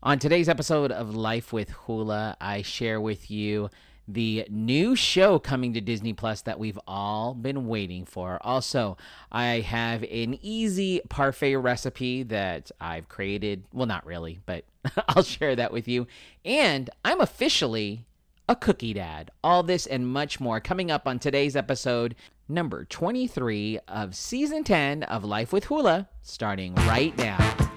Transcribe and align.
On 0.00 0.20
today's 0.20 0.48
episode 0.48 0.92
of 0.92 1.16
Life 1.16 1.52
with 1.52 1.70
Hula, 1.70 2.36
I 2.40 2.62
share 2.62 3.00
with 3.00 3.32
you 3.32 3.68
the 4.06 4.46
new 4.48 4.94
show 4.94 5.40
coming 5.40 5.74
to 5.74 5.80
Disney 5.80 6.12
Plus 6.12 6.42
that 6.42 6.60
we've 6.60 6.78
all 6.86 7.34
been 7.34 7.66
waiting 7.66 8.04
for. 8.04 8.38
Also, 8.42 8.96
I 9.32 9.58
have 9.58 10.04
an 10.04 10.38
easy 10.40 11.00
parfait 11.08 11.56
recipe 11.56 12.22
that 12.22 12.70
I've 12.80 13.08
created. 13.08 13.64
Well, 13.72 13.86
not 13.86 14.06
really, 14.06 14.38
but 14.46 14.64
I'll 15.08 15.24
share 15.24 15.56
that 15.56 15.72
with 15.72 15.88
you. 15.88 16.06
And 16.44 16.88
I'm 17.04 17.20
officially 17.20 18.06
a 18.48 18.54
cookie 18.54 18.94
dad. 18.94 19.32
All 19.42 19.64
this 19.64 19.84
and 19.84 20.06
much 20.06 20.38
more 20.38 20.60
coming 20.60 20.92
up 20.92 21.08
on 21.08 21.18
today's 21.18 21.56
episode, 21.56 22.14
number 22.48 22.84
23 22.84 23.80
of 23.88 24.14
season 24.14 24.62
10 24.62 25.02
of 25.02 25.24
Life 25.24 25.52
with 25.52 25.64
Hula, 25.64 26.08
starting 26.22 26.76
right 26.76 27.18
now. 27.18 27.67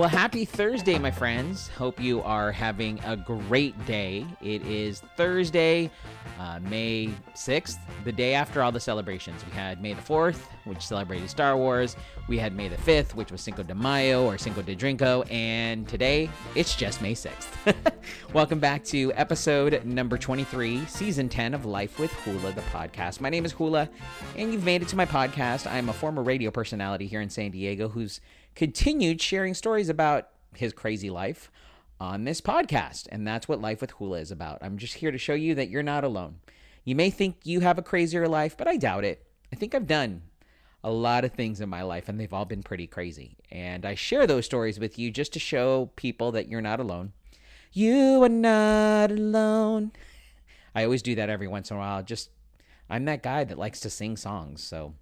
Well, 0.00 0.08
happy 0.08 0.46
Thursday, 0.46 0.98
my 0.98 1.10
friends. 1.10 1.68
Hope 1.68 2.00
you 2.00 2.22
are 2.22 2.50
having 2.52 2.98
a 3.04 3.18
great 3.18 3.84
day. 3.84 4.24
It 4.40 4.62
is 4.62 5.00
Thursday, 5.18 5.90
uh, 6.38 6.58
May 6.58 7.10
6th, 7.34 7.76
the 8.04 8.10
day 8.10 8.32
after 8.32 8.62
all 8.62 8.72
the 8.72 8.80
celebrations. 8.80 9.44
We 9.44 9.52
had 9.52 9.82
May 9.82 9.92
the 9.92 10.00
4th, 10.00 10.38
which 10.64 10.80
celebrated 10.80 11.28
Star 11.28 11.54
Wars. 11.54 11.96
We 12.28 12.38
had 12.38 12.54
May 12.54 12.68
the 12.68 12.78
5th, 12.78 13.14
which 13.14 13.30
was 13.30 13.42
Cinco 13.42 13.62
de 13.62 13.74
Mayo 13.74 14.24
or 14.24 14.38
Cinco 14.38 14.62
de 14.62 14.74
Drinko. 14.74 15.30
And 15.30 15.86
today, 15.86 16.30
it's 16.54 16.74
just 16.74 17.02
May 17.02 17.12
6th. 17.12 17.74
Welcome 18.32 18.58
back 18.58 18.82
to 18.84 19.12
episode 19.16 19.84
number 19.84 20.16
23, 20.16 20.86
season 20.86 21.28
10 21.28 21.52
of 21.52 21.66
Life 21.66 21.98
with 21.98 22.12
Hula, 22.24 22.52
the 22.52 22.62
podcast. 22.62 23.20
My 23.20 23.28
name 23.28 23.44
is 23.44 23.52
Hula, 23.52 23.90
and 24.34 24.50
you've 24.50 24.64
made 24.64 24.80
it 24.80 24.88
to 24.88 24.96
my 24.96 25.04
podcast. 25.04 25.70
I'm 25.70 25.90
a 25.90 25.92
former 25.92 26.22
radio 26.22 26.50
personality 26.50 27.06
here 27.06 27.20
in 27.20 27.28
San 27.28 27.50
Diego 27.50 27.90
who's 27.90 28.22
continued 28.54 29.20
sharing 29.20 29.54
stories 29.54 29.88
about 29.88 30.28
his 30.54 30.72
crazy 30.72 31.10
life 31.10 31.50
on 32.00 32.24
this 32.24 32.40
podcast. 32.40 33.06
And 33.10 33.26
that's 33.26 33.48
what 33.48 33.60
Life 33.60 33.80
with 33.80 33.92
Hula 33.92 34.18
is 34.18 34.30
about. 34.30 34.58
I'm 34.62 34.78
just 34.78 34.94
here 34.94 35.10
to 35.10 35.18
show 35.18 35.34
you 35.34 35.54
that 35.54 35.68
you're 35.68 35.82
not 35.82 36.04
alone. 36.04 36.40
You 36.84 36.94
may 36.94 37.10
think 37.10 37.36
you 37.44 37.60
have 37.60 37.78
a 37.78 37.82
crazier 37.82 38.26
life, 38.26 38.56
but 38.56 38.66
I 38.66 38.76
doubt 38.76 39.04
it. 39.04 39.26
I 39.52 39.56
think 39.56 39.74
I've 39.74 39.86
done 39.86 40.22
a 40.82 40.90
lot 40.90 41.24
of 41.24 41.32
things 41.32 41.60
in 41.60 41.68
my 41.68 41.82
life, 41.82 42.08
and 42.08 42.18
they've 42.18 42.32
all 42.32 42.46
been 42.46 42.62
pretty 42.62 42.86
crazy. 42.86 43.36
And 43.50 43.84
I 43.84 43.94
share 43.94 44.26
those 44.26 44.46
stories 44.46 44.80
with 44.80 44.98
you 44.98 45.10
just 45.10 45.32
to 45.34 45.38
show 45.38 45.90
people 45.96 46.32
that 46.32 46.48
you're 46.48 46.62
not 46.62 46.80
alone. 46.80 47.12
You 47.72 48.22
are 48.22 48.28
not 48.28 49.10
alone. 49.10 49.92
I 50.74 50.84
always 50.84 51.02
do 51.02 51.14
that 51.16 51.28
every 51.28 51.48
once 51.48 51.70
in 51.70 51.76
a 51.76 51.80
while. 51.80 52.02
Just, 52.02 52.30
I'm 52.88 53.04
that 53.04 53.22
guy 53.22 53.44
that 53.44 53.58
likes 53.58 53.80
to 53.80 53.90
sing 53.90 54.16
songs. 54.16 54.62
So, 54.62 54.94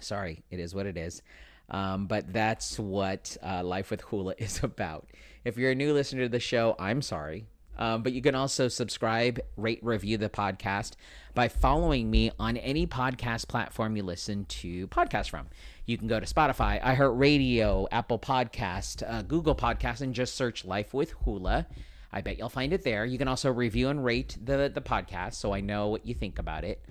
sorry, 0.00 0.42
it 0.50 0.58
is 0.58 0.74
what 0.74 0.86
it 0.86 0.96
is. 0.96 1.20
Um, 1.70 2.06
but 2.06 2.32
that's 2.32 2.78
what 2.78 3.36
uh, 3.42 3.62
Life 3.64 3.90
with 3.90 4.02
Hula 4.02 4.34
is 4.38 4.62
about. 4.62 5.08
If 5.44 5.56
you're 5.56 5.72
a 5.72 5.74
new 5.74 5.92
listener 5.92 6.22
to 6.22 6.28
the 6.28 6.40
show, 6.40 6.76
I'm 6.78 7.02
sorry. 7.02 7.46
Um, 7.76 8.02
but 8.02 8.12
you 8.12 8.22
can 8.22 8.34
also 8.34 8.68
subscribe, 8.68 9.40
rate, 9.56 9.80
review 9.82 10.16
the 10.16 10.28
podcast 10.28 10.92
by 11.34 11.48
following 11.48 12.10
me 12.10 12.30
on 12.38 12.56
any 12.56 12.86
podcast 12.86 13.48
platform 13.48 13.96
you 13.96 14.04
listen 14.04 14.44
to 14.44 14.86
podcasts 14.88 15.28
from. 15.28 15.48
You 15.84 15.98
can 15.98 16.06
go 16.06 16.20
to 16.20 16.26
Spotify, 16.26 16.80
iHeartRadio, 16.80 17.88
Apple 17.90 18.18
Podcast, 18.18 19.02
uh, 19.06 19.22
Google 19.22 19.56
Podcast, 19.56 20.02
and 20.02 20.14
just 20.14 20.36
search 20.36 20.64
Life 20.64 20.94
with 20.94 21.10
Hula. 21.24 21.66
I 22.12 22.20
bet 22.20 22.38
you'll 22.38 22.48
find 22.48 22.72
it 22.72 22.84
there. 22.84 23.04
You 23.04 23.18
can 23.18 23.26
also 23.26 23.50
review 23.50 23.88
and 23.88 24.04
rate 24.04 24.38
the 24.40 24.70
the 24.72 24.80
podcast, 24.80 25.34
so 25.34 25.52
I 25.52 25.60
know 25.60 25.88
what 25.88 26.06
you 26.06 26.14
think 26.14 26.38
about 26.38 26.62
it. 26.62 26.84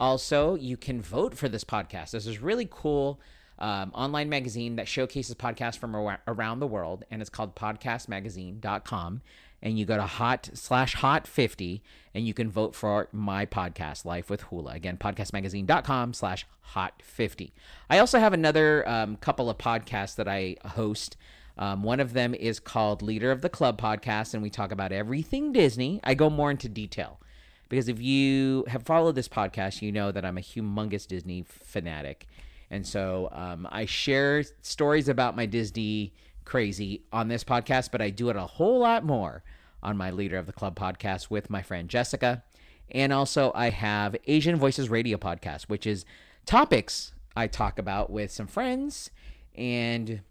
Also, 0.00 0.54
you 0.54 0.78
can 0.78 1.02
vote 1.02 1.36
for 1.36 1.50
this 1.50 1.64
podcast. 1.64 2.12
This 2.12 2.26
is 2.26 2.40
really 2.40 2.66
cool 2.70 3.20
um, 3.60 3.90
online 3.94 4.28
magazine 4.28 4.76
that 4.76 4.88
showcases 4.88 5.34
podcasts 5.34 5.78
from 5.78 5.94
around 6.26 6.60
the 6.60 6.66
world, 6.66 7.04
and 7.10 7.20
it's 7.20 7.30
called 7.30 7.54
podcastmagazine.com. 7.54 9.22
And 9.62 9.78
you 9.78 9.84
go 9.84 9.96
to 9.96 10.04
hot 10.04 10.48
slash 10.54 10.94
hot 10.94 11.26
50 11.26 11.82
and 12.14 12.26
you 12.26 12.32
can 12.32 12.50
vote 12.50 12.74
for 12.74 13.08
my 13.12 13.44
podcast, 13.44 14.06
Life 14.06 14.30
with 14.30 14.40
Hula. 14.42 14.72
Again, 14.72 14.96
podcastmagazine.com 14.96 16.14
slash 16.14 16.46
hot 16.62 17.02
50. 17.04 17.52
I 17.90 17.98
also 17.98 18.18
have 18.18 18.32
another 18.32 18.88
um, 18.88 19.16
couple 19.16 19.50
of 19.50 19.58
podcasts 19.58 20.16
that 20.16 20.26
I 20.26 20.56
host. 20.64 21.18
Um, 21.58 21.82
one 21.82 22.00
of 22.00 22.14
them 22.14 22.34
is 22.34 22.58
called 22.58 23.02
Leader 23.02 23.30
of 23.30 23.42
the 23.42 23.50
Club 23.50 23.78
podcast, 23.78 24.32
and 24.32 24.42
we 24.42 24.48
talk 24.48 24.72
about 24.72 24.92
everything 24.92 25.52
Disney. 25.52 26.00
I 26.02 26.14
go 26.14 26.30
more 26.30 26.50
into 26.50 26.70
detail 26.70 27.20
because 27.68 27.88
if 27.88 28.00
you 28.00 28.64
have 28.68 28.82
followed 28.82 29.14
this 29.14 29.28
podcast, 29.28 29.82
you 29.82 29.92
know 29.92 30.10
that 30.10 30.24
I'm 30.24 30.38
a 30.38 30.42
humongous 30.42 31.06
Disney 31.06 31.44
fanatic. 31.46 32.26
And 32.70 32.86
so 32.86 33.28
um, 33.32 33.66
I 33.70 33.84
share 33.84 34.44
stories 34.62 35.08
about 35.08 35.36
my 35.36 35.46
Disney 35.46 36.14
crazy 36.44 37.02
on 37.12 37.28
this 37.28 37.44
podcast, 37.44 37.90
but 37.90 38.00
I 38.00 38.10
do 38.10 38.30
it 38.30 38.36
a 38.36 38.42
whole 38.42 38.78
lot 38.78 39.04
more 39.04 39.42
on 39.82 39.96
my 39.96 40.10
Leader 40.10 40.36
of 40.36 40.46
the 40.46 40.52
Club 40.52 40.78
podcast 40.78 41.30
with 41.30 41.50
my 41.50 41.62
friend 41.62 41.88
Jessica. 41.88 42.42
And 42.90 43.12
also, 43.12 43.52
I 43.54 43.70
have 43.70 44.16
Asian 44.26 44.56
Voices 44.56 44.88
Radio 44.88 45.16
podcast, 45.16 45.64
which 45.64 45.86
is 45.86 46.04
topics 46.46 47.12
I 47.36 47.46
talk 47.46 47.78
about 47.78 48.10
with 48.10 48.30
some 48.30 48.46
friends. 48.46 49.10
And 49.54 50.22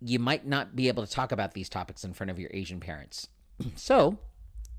you 0.00 0.18
might 0.18 0.46
not 0.46 0.76
be 0.76 0.88
able 0.88 1.04
to 1.04 1.10
talk 1.10 1.32
about 1.32 1.54
these 1.54 1.68
topics 1.68 2.04
in 2.04 2.12
front 2.12 2.30
of 2.30 2.38
your 2.38 2.50
Asian 2.52 2.80
parents. 2.80 3.28
so, 3.76 4.18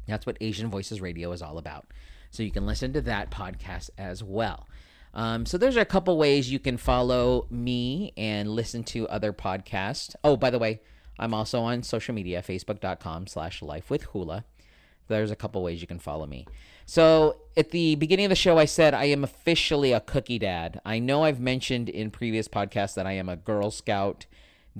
that's 0.08 0.26
what 0.26 0.38
Asian 0.40 0.70
Voices 0.70 1.02
Radio 1.02 1.32
is 1.32 1.42
all 1.42 1.58
about. 1.58 1.88
So, 2.32 2.44
you 2.44 2.52
can 2.52 2.66
listen 2.66 2.94
to 2.94 3.02
that 3.02 3.30
podcast 3.30 3.90
as 3.98 4.24
well. 4.24 4.68
Um, 5.16 5.46
so 5.46 5.58
those 5.58 5.78
are 5.78 5.82
a 5.82 5.86
couple 5.86 6.18
ways 6.18 6.52
you 6.52 6.60
can 6.60 6.78
follow 6.78 7.48
me 7.50 8.12
and 8.18 8.50
listen 8.50 8.84
to 8.86 9.08
other 9.08 9.32
podcasts. 9.32 10.14
Oh, 10.24 10.36
by 10.36 10.50
the 10.50 10.60
way, 10.60 10.82
I'm 11.18 11.34
also 11.34 11.62
on 11.62 11.84
social 11.84 12.14
media, 12.14 12.42
facebook.com 12.42 13.28
slash 13.28 13.62
life 13.62 13.90
with 13.90 14.04
hula. 14.04 14.44
There's 15.08 15.32
a 15.32 15.36
couple 15.36 15.64
ways 15.64 15.80
you 15.82 15.88
can 15.88 16.00
follow 16.00 16.26
me. 16.26 16.46
So 16.86 17.38
at 17.56 17.72
the 17.72 17.96
beginning 17.96 18.26
of 18.26 18.30
the 18.30 18.36
show, 18.36 18.58
I 18.58 18.66
said 18.66 18.94
I 18.94 19.06
am 19.06 19.24
officially 19.24 19.94
a 19.94 20.02
cookie 20.02 20.40
dad. 20.40 20.82
I 20.86 21.00
know 21.00 21.24
I've 21.24 21.40
mentioned 21.40 21.90
in 21.90 22.12
previous 22.12 22.48
podcasts 22.48 22.96
that 22.96 23.08
I 23.08 23.14
am 23.14 23.30
a 23.30 23.38
Girl 23.38 23.72
Scout 23.72 24.26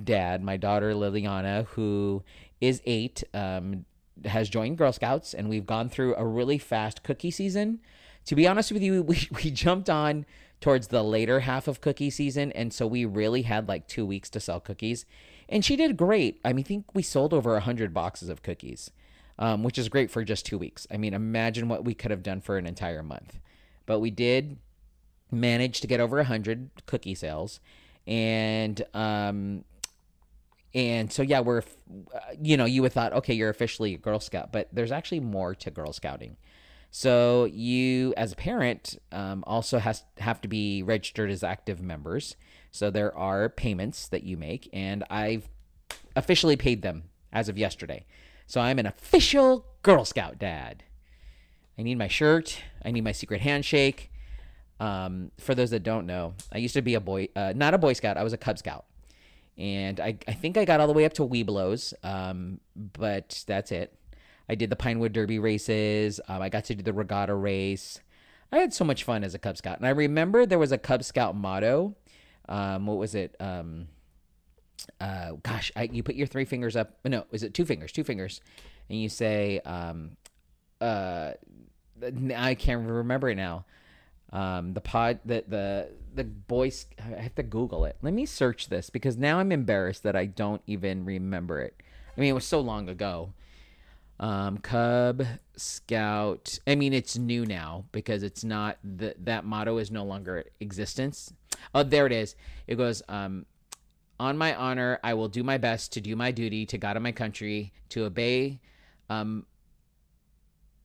dad. 0.02 0.42
My 0.42 0.56
daughter 0.56 0.92
Liliana, 0.92 1.66
who 1.68 2.22
is 2.60 2.82
eight, 2.84 3.24
um, 3.32 3.86
has 4.24 4.48
joined 4.48 4.78
Girl 4.78 4.92
Scouts, 4.92 5.32
and 5.32 5.48
we've 5.48 5.66
gone 5.66 5.88
through 5.88 6.14
a 6.16 6.26
really 6.26 6.58
fast 6.58 7.02
cookie 7.02 7.30
season 7.30 7.80
to 8.26 8.34
be 8.34 8.46
honest 8.46 8.72
with 8.72 8.82
you, 8.82 9.02
we, 9.02 9.28
we 9.44 9.50
jumped 9.50 9.88
on 9.88 10.26
towards 10.60 10.88
the 10.88 11.02
later 11.02 11.40
half 11.40 11.68
of 11.68 11.80
cookie 11.80 12.10
season. 12.10 12.52
And 12.52 12.72
so 12.72 12.86
we 12.86 13.04
really 13.04 13.42
had 13.42 13.68
like 13.68 13.86
two 13.86 14.06
weeks 14.06 14.30
to 14.30 14.40
sell 14.40 14.60
cookies. 14.60 15.04
And 15.48 15.64
she 15.64 15.76
did 15.76 15.96
great. 15.96 16.40
I 16.44 16.52
mean, 16.52 16.64
I 16.64 16.68
think 16.68 16.94
we 16.94 17.02
sold 17.02 17.32
over 17.32 17.52
100 17.52 17.94
boxes 17.94 18.28
of 18.28 18.42
cookies, 18.42 18.90
um, 19.38 19.62
which 19.62 19.78
is 19.78 19.88
great 19.88 20.10
for 20.10 20.24
just 20.24 20.46
two 20.46 20.58
weeks. 20.58 20.86
I 20.90 20.96
mean, 20.96 21.14
imagine 21.14 21.68
what 21.68 21.84
we 21.84 21.94
could 21.94 22.10
have 22.10 22.22
done 22.22 22.40
for 22.40 22.58
an 22.58 22.66
entire 22.66 23.02
month. 23.02 23.38
But 23.84 24.00
we 24.00 24.10
did 24.10 24.58
manage 25.30 25.80
to 25.80 25.86
get 25.86 26.00
over 26.00 26.16
100 26.16 26.70
cookie 26.86 27.14
sales. 27.14 27.60
And, 28.06 28.82
um, 28.94 29.64
and 30.74 31.12
so, 31.12 31.22
yeah, 31.22 31.40
we're, 31.40 31.62
you 32.40 32.56
know, 32.56 32.64
you 32.64 32.82
would 32.82 32.92
thought, 32.92 33.12
okay, 33.12 33.34
you're 33.34 33.50
officially 33.50 33.94
a 33.94 33.98
Girl 33.98 34.20
Scout, 34.20 34.52
but 34.52 34.68
there's 34.72 34.92
actually 34.92 35.20
more 35.20 35.54
to 35.54 35.70
Girl 35.70 35.92
Scouting. 35.92 36.36
So 36.98 37.44
you, 37.44 38.14
as 38.16 38.32
a 38.32 38.36
parent, 38.36 38.96
um, 39.12 39.44
also 39.46 39.78
has 39.80 40.04
have 40.16 40.40
to 40.40 40.48
be 40.48 40.82
registered 40.82 41.30
as 41.30 41.44
active 41.44 41.82
members. 41.82 42.36
So 42.70 42.88
there 42.88 43.14
are 43.14 43.50
payments 43.50 44.08
that 44.08 44.22
you 44.22 44.38
make, 44.38 44.70
and 44.72 45.04
I've 45.10 45.46
officially 46.16 46.56
paid 46.56 46.80
them 46.80 47.10
as 47.34 47.50
of 47.50 47.58
yesterday. 47.58 48.06
So 48.46 48.62
I'm 48.62 48.78
an 48.78 48.86
official 48.86 49.66
Girl 49.82 50.06
Scout 50.06 50.38
dad. 50.38 50.84
I 51.78 51.82
need 51.82 51.98
my 51.98 52.08
shirt. 52.08 52.62
I 52.82 52.92
need 52.92 53.04
my 53.04 53.12
secret 53.12 53.42
handshake. 53.42 54.10
Um, 54.80 55.32
for 55.38 55.54
those 55.54 55.68
that 55.72 55.82
don't 55.82 56.06
know, 56.06 56.32
I 56.50 56.56
used 56.56 56.72
to 56.76 56.82
be 56.82 56.94
a 56.94 57.00
boy, 57.00 57.28
uh, 57.36 57.52
not 57.54 57.74
a 57.74 57.78
Boy 57.78 57.92
Scout. 57.92 58.16
I 58.16 58.22
was 58.22 58.32
a 58.32 58.38
Cub 58.38 58.56
Scout, 58.56 58.86
and 59.58 60.00
I, 60.00 60.16
I 60.26 60.32
think 60.32 60.56
I 60.56 60.64
got 60.64 60.80
all 60.80 60.86
the 60.86 60.94
way 60.94 61.04
up 61.04 61.12
to 61.14 61.28
Webelos, 61.28 61.92
um, 62.02 62.58
but 62.74 63.44
that's 63.46 63.70
it. 63.70 63.92
I 64.48 64.54
did 64.54 64.70
the 64.70 64.76
Pinewood 64.76 65.12
Derby 65.12 65.38
races. 65.38 66.20
Um, 66.28 66.40
I 66.40 66.48
got 66.48 66.64
to 66.66 66.74
do 66.74 66.82
the 66.82 66.92
regatta 66.92 67.34
race. 67.34 68.00
I 68.52 68.58
had 68.58 68.72
so 68.72 68.84
much 68.84 69.04
fun 69.04 69.24
as 69.24 69.34
a 69.34 69.38
Cub 69.38 69.56
Scout. 69.56 69.78
And 69.78 69.86
I 69.86 69.90
remember 69.90 70.46
there 70.46 70.58
was 70.58 70.72
a 70.72 70.78
Cub 70.78 71.02
Scout 71.02 71.36
motto. 71.36 71.96
Um, 72.48 72.86
what 72.86 72.96
was 72.96 73.14
it? 73.14 73.34
Um, 73.40 73.88
uh, 75.00 75.32
gosh, 75.42 75.72
I, 75.74 75.84
you 75.84 76.02
put 76.02 76.14
your 76.14 76.26
three 76.28 76.44
fingers 76.44 76.76
up. 76.76 76.96
No, 77.04 77.24
is 77.32 77.42
it 77.42 77.54
two 77.54 77.64
fingers? 77.64 77.90
Two 77.90 78.04
fingers. 78.04 78.40
And 78.88 79.00
you 79.00 79.08
say, 79.08 79.60
um, 79.60 80.16
uh, 80.80 81.32
I 82.36 82.54
can't 82.54 82.88
remember 82.88 83.30
it 83.30 83.34
now. 83.34 83.64
Um, 84.32 84.74
the 84.74 84.80
pod, 84.80 85.20
the, 85.24 85.44
the, 85.46 85.88
the 86.14 86.24
boys, 86.24 86.86
I 86.98 87.20
have 87.20 87.34
to 87.36 87.42
Google 87.42 87.84
it. 87.84 87.96
Let 88.02 88.12
me 88.12 88.26
search 88.26 88.68
this 88.68 88.90
because 88.90 89.16
now 89.16 89.38
I'm 89.38 89.50
embarrassed 89.50 90.02
that 90.04 90.14
I 90.14 90.26
don't 90.26 90.62
even 90.66 91.04
remember 91.04 91.60
it. 91.60 91.74
I 92.16 92.20
mean, 92.20 92.30
it 92.30 92.34
was 92.34 92.46
so 92.46 92.60
long 92.60 92.88
ago. 92.88 93.32
Um, 94.18 94.58
Cub 94.58 95.24
Scout. 95.56 96.58
I 96.66 96.74
mean, 96.74 96.92
it's 96.92 97.18
new 97.18 97.44
now 97.44 97.84
because 97.92 98.22
it's 98.22 98.44
not 98.44 98.78
the, 98.82 99.14
that 99.18 99.44
motto 99.44 99.78
is 99.78 99.90
no 99.90 100.04
longer 100.04 100.44
existence. 100.60 101.32
Oh, 101.74 101.82
there 101.82 102.06
it 102.06 102.12
is. 102.12 102.34
It 102.66 102.76
goes, 102.76 103.02
um, 103.08 103.46
on 104.18 104.38
my 104.38 104.54
honor, 104.54 104.98
I 105.04 105.14
will 105.14 105.28
do 105.28 105.42
my 105.42 105.58
best 105.58 105.92
to 105.92 106.00
do 106.00 106.16
my 106.16 106.30
duty 106.30 106.64
to 106.66 106.78
God 106.78 106.96
and 106.96 107.02
my 107.02 107.12
country, 107.12 107.72
to 107.90 108.04
obey, 108.04 108.60
um, 109.10 109.44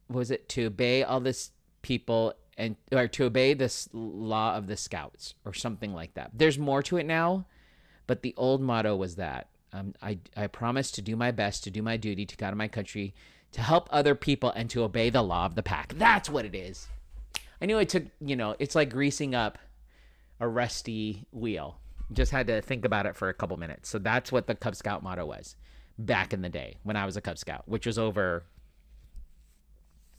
was 0.09 0.31
it? 0.31 0.49
To 0.49 0.65
obey 0.65 1.03
all 1.03 1.21
this 1.21 1.51
people 1.81 2.33
and 2.57 2.75
or 2.91 3.07
to 3.07 3.23
obey 3.23 3.53
this 3.53 3.89
law 3.93 4.55
of 4.55 4.67
the 4.67 4.77
scouts 4.77 5.35
or 5.45 5.53
something 5.53 5.93
like 5.93 6.13
that. 6.15 6.31
There's 6.33 6.59
more 6.59 6.83
to 6.83 6.97
it 6.97 7.05
now, 7.05 7.47
but 8.07 8.21
the 8.21 8.33
old 8.35 8.61
motto 8.61 8.95
was 8.95 9.15
that. 9.15 9.47
Um, 9.73 9.93
I, 10.01 10.19
I 10.35 10.47
promise 10.47 10.91
to 10.91 11.01
do 11.01 11.15
my 11.15 11.31
best 11.31 11.63
to 11.63 11.71
do 11.71 11.81
my 11.81 11.97
duty 11.97 12.25
to 12.25 12.37
God 12.37 12.49
and 12.49 12.57
my 12.57 12.67
country, 12.67 13.13
to 13.53 13.61
help 13.61 13.87
other 13.91 14.15
people, 14.15 14.51
and 14.51 14.69
to 14.69 14.83
obey 14.83 15.09
the 15.09 15.21
law 15.21 15.45
of 15.45 15.55
the 15.55 15.63
pack. 15.63 15.93
That's 15.97 16.29
what 16.29 16.45
it 16.45 16.55
is. 16.55 16.87
I 17.61 17.65
knew 17.65 17.77
it 17.77 17.89
took, 17.89 18.03
you 18.19 18.35
know, 18.35 18.55
it's 18.59 18.75
like 18.75 18.89
greasing 18.89 19.35
up 19.35 19.57
a 20.39 20.47
rusty 20.47 21.25
wheel. 21.31 21.77
Just 22.11 22.31
had 22.31 22.47
to 22.47 22.61
think 22.61 22.83
about 22.83 23.05
it 23.05 23.15
for 23.15 23.29
a 23.29 23.33
couple 23.33 23.55
minutes. 23.57 23.87
So 23.87 23.99
that's 23.99 24.31
what 24.31 24.47
the 24.47 24.55
Cub 24.55 24.75
Scout 24.75 25.03
motto 25.03 25.25
was 25.25 25.55
back 25.97 26.33
in 26.33 26.41
the 26.41 26.49
day 26.49 26.77
when 26.83 26.97
I 26.97 27.05
was 27.05 27.15
a 27.15 27.21
Cub 27.21 27.37
Scout, 27.37 27.63
which 27.67 27.85
was 27.85 27.97
over. 27.97 28.43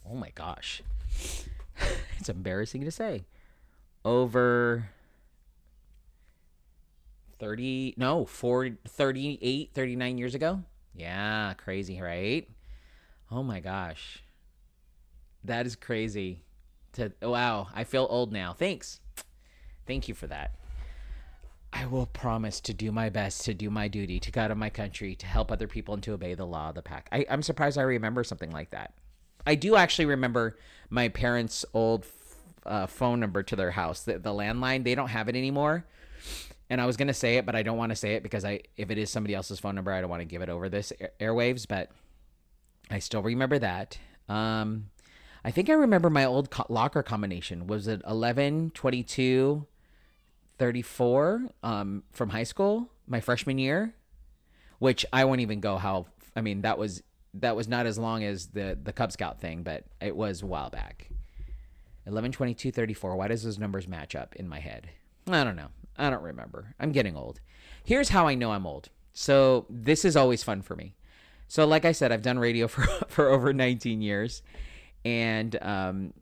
Oh 0.09 0.15
my 0.15 0.31
gosh. 0.33 0.81
it's 2.17 2.29
embarrassing 2.29 2.83
to 2.85 2.91
say. 2.91 3.25
Over 4.05 4.89
30 7.39 7.95
no 7.97 8.25
4 8.25 8.69
38 8.87 9.71
39 9.73 10.17
years 10.17 10.35
ago? 10.35 10.63
Yeah 10.95 11.53
crazy 11.55 12.01
right? 12.01 12.47
Oh 13.31 13.43
my 13.43 13.59
gosh. 13.59 14.23
That 15.43 15.65
is 15.65 15.75
crazy 15.75 16.41
to 16.93 17.11
wow 17.21 17.67
i 17.73 17.83
feel 17.83 18.07
old 18.09 18.31
now. 18.31 18.53
Thanks. 18.53 18.99
Thank 19.85 20.07
you 20.07 20.13
for 20.13 20.27
that. 20.27 20.55
I 21.73 21.87
will 21.87 22.05
promise 22.05 22.61
to 22.61 22.73
do 22.73 22.91
my 22.91 23.09
best 23.09 23.43
to 23.45 23.53
do 23.53 23.69
my 23.69 23.87
duty 23.87 24.19
to 24.19 24.31
god 24.31 24.51
and 24.51 24.59
my 24.59 24.69
country 24.69 25.15
to 25.15 25.25
help 25.25 25.51
other 25.51 25.67
people 25.67 25.95
and 25.95 26.03
to 26.03 26.13
obey 26.13 26.35
the 26.35 26.45
law 26.45 26.69
of 26.69 26.75
the 26.75 26.81
pack. 26.81 27.09
I, 27.11 27.25
i'm 27.29 27.41
surprised 27.41 27.77
i 27.77 27.81
remember 27.81 28.23
something 28.23 28.51
like 28.51 28.71
that. 28.71 28.93
I 29.45 29.55
do 29.55 29.75
actually 29.75 30.05
remember 30.05 30.57
my 30.89 31.09
parents 31.09 31.65
old 31.73 32.05
uh, 32.65 32.87
phone 32.87 33.19
number 33.19 33.43
to 33.43 33.57
their 33.57 33.71
house. 33.71 34.03
The, 34.03 34.19
the 34.19 34.29
landline 34.29 34.83
they 34.83 34.95
don't 34.95 35.09
have 35.09 35.27
it 35.27 35.35
anymore 35.35 35.85
and 36.73 36.81
I 36.81 36.87
was 36.87 36.97
gonna 36.97 37.13
say 37.13 37.37
it, 37.37 37.45
but 37.45 37.55
I 37.55 37.61
don't 37.61 37.77
want 37.77 37.91
to 37.91 37.95
say 37.95 38.15
it 38.15 38.23
because 38.23 38.43
I, 38.43 38.61
if 38.77 38.89
it 38.89 38.97
is 38.97 39.11
somebody 39.11 39.35
else's 39.35 39.59
phone 39.59 39.75
number, 39.75 39.91
I 39.91 40.01
don't 40.01 40.09
want 40.09 40.21
to 40.21 40.25
give 40.25 40.41
it 40.41 40.49
over 40.49 40.69
this 40.69 40.91
air- 40.99 41.11
airwaves. 41.19 41.67
But 41.67 41.91
I 42.89 42.97
still 42.97 43.21
remember 43.21 43.59
that. 43.59 43.99
Um, 44.27 44.89
I 45.45 45.51
think 45.51 45.69
I 45.69 45.73
remember 45.73 46.09
my 46.09 46.25
old 46.25 46.49
co- 46.49 46.65
locker 46.69 47.03
combination. 47.03 47.67
Was 47.67 47.87
it 47.87 48.01
11, 48.07 48.71
22, 48.73 49.67
34 50.57 51.49
um, 51.61 52.03
from 52.11 52.29
high 52.29 52.43
school, 52.43 52.89
my 53.05 53.19
freshman 53.19 53.59
year? 53.59 53.93
Which 54.79 55.05
I 55.13 55.25
won't 55.25 55.41
even 55.41 55.59
go 55.59 55.77
how. 55.77 56.07
I 56.35 56.41
mean, 56.41 56.63
that 56.63 56.79
was 56.79 57.03
that 57.35 57.55
was 57.55 57.67
not 57.67 57.85
as 57.85 57.99
long 57.99 58.23
as 58.23 58.47
the 58.47 58.75
the 58.81 58.93
Cub 58.93 59.11
Scout 59.11 59.39
thing, 59.39 59.61
but 59.61 59.83
it 60.01 60.15
was 60.15 60.41
a 60.41 60.47
while 60.47 60.71
back. 60.71 61.11
11, 62.07 62.31
22, 62.31 62.71
34. 62.71 63.15
Why 63.15 63.27
does 63.27 63.43
those 63.43 63.59
numbers 63.59 63.87
match 63.87 64.15
up 64.15 64.35
in 64.35 64.47
my 64.47 64.59
head? 64.59 64.89
I 65.27 65.43
don't 65.43 65.55
know. 65.55 65.69
I 65.97 66.09
don't 66.09 66.23
remember. 66.23 66.75
I'm 66.79 66.91
getting 66.91 67.15
old. 67.15 67.39
Here's 67.83 68.09
how 68.09 68.27
I 68.27 68.35
know 68.35 68.51
I'm 68.51 68.65
old. 68.65 68.89
So 69.13 69.65
this 69.69 70.03
is 70.05 70.15
always 70.15 70.43
fun 70.43 70.61
for 70.61 70.75
me. 70.75 70.95
So 71.47 71.65
like 71.65 71.85
I 71.85 71.91
said, 71.91 72.11
I've 72.11 72.21
done 72.21 72.39
radio 72.39 72.67
for 72.69 72.83
for 73.07 73.29
over 73.29 73.53
19 73.53 74.01
years, 74.01 74.41
and 75.05 75.55
um, 75.61 76.13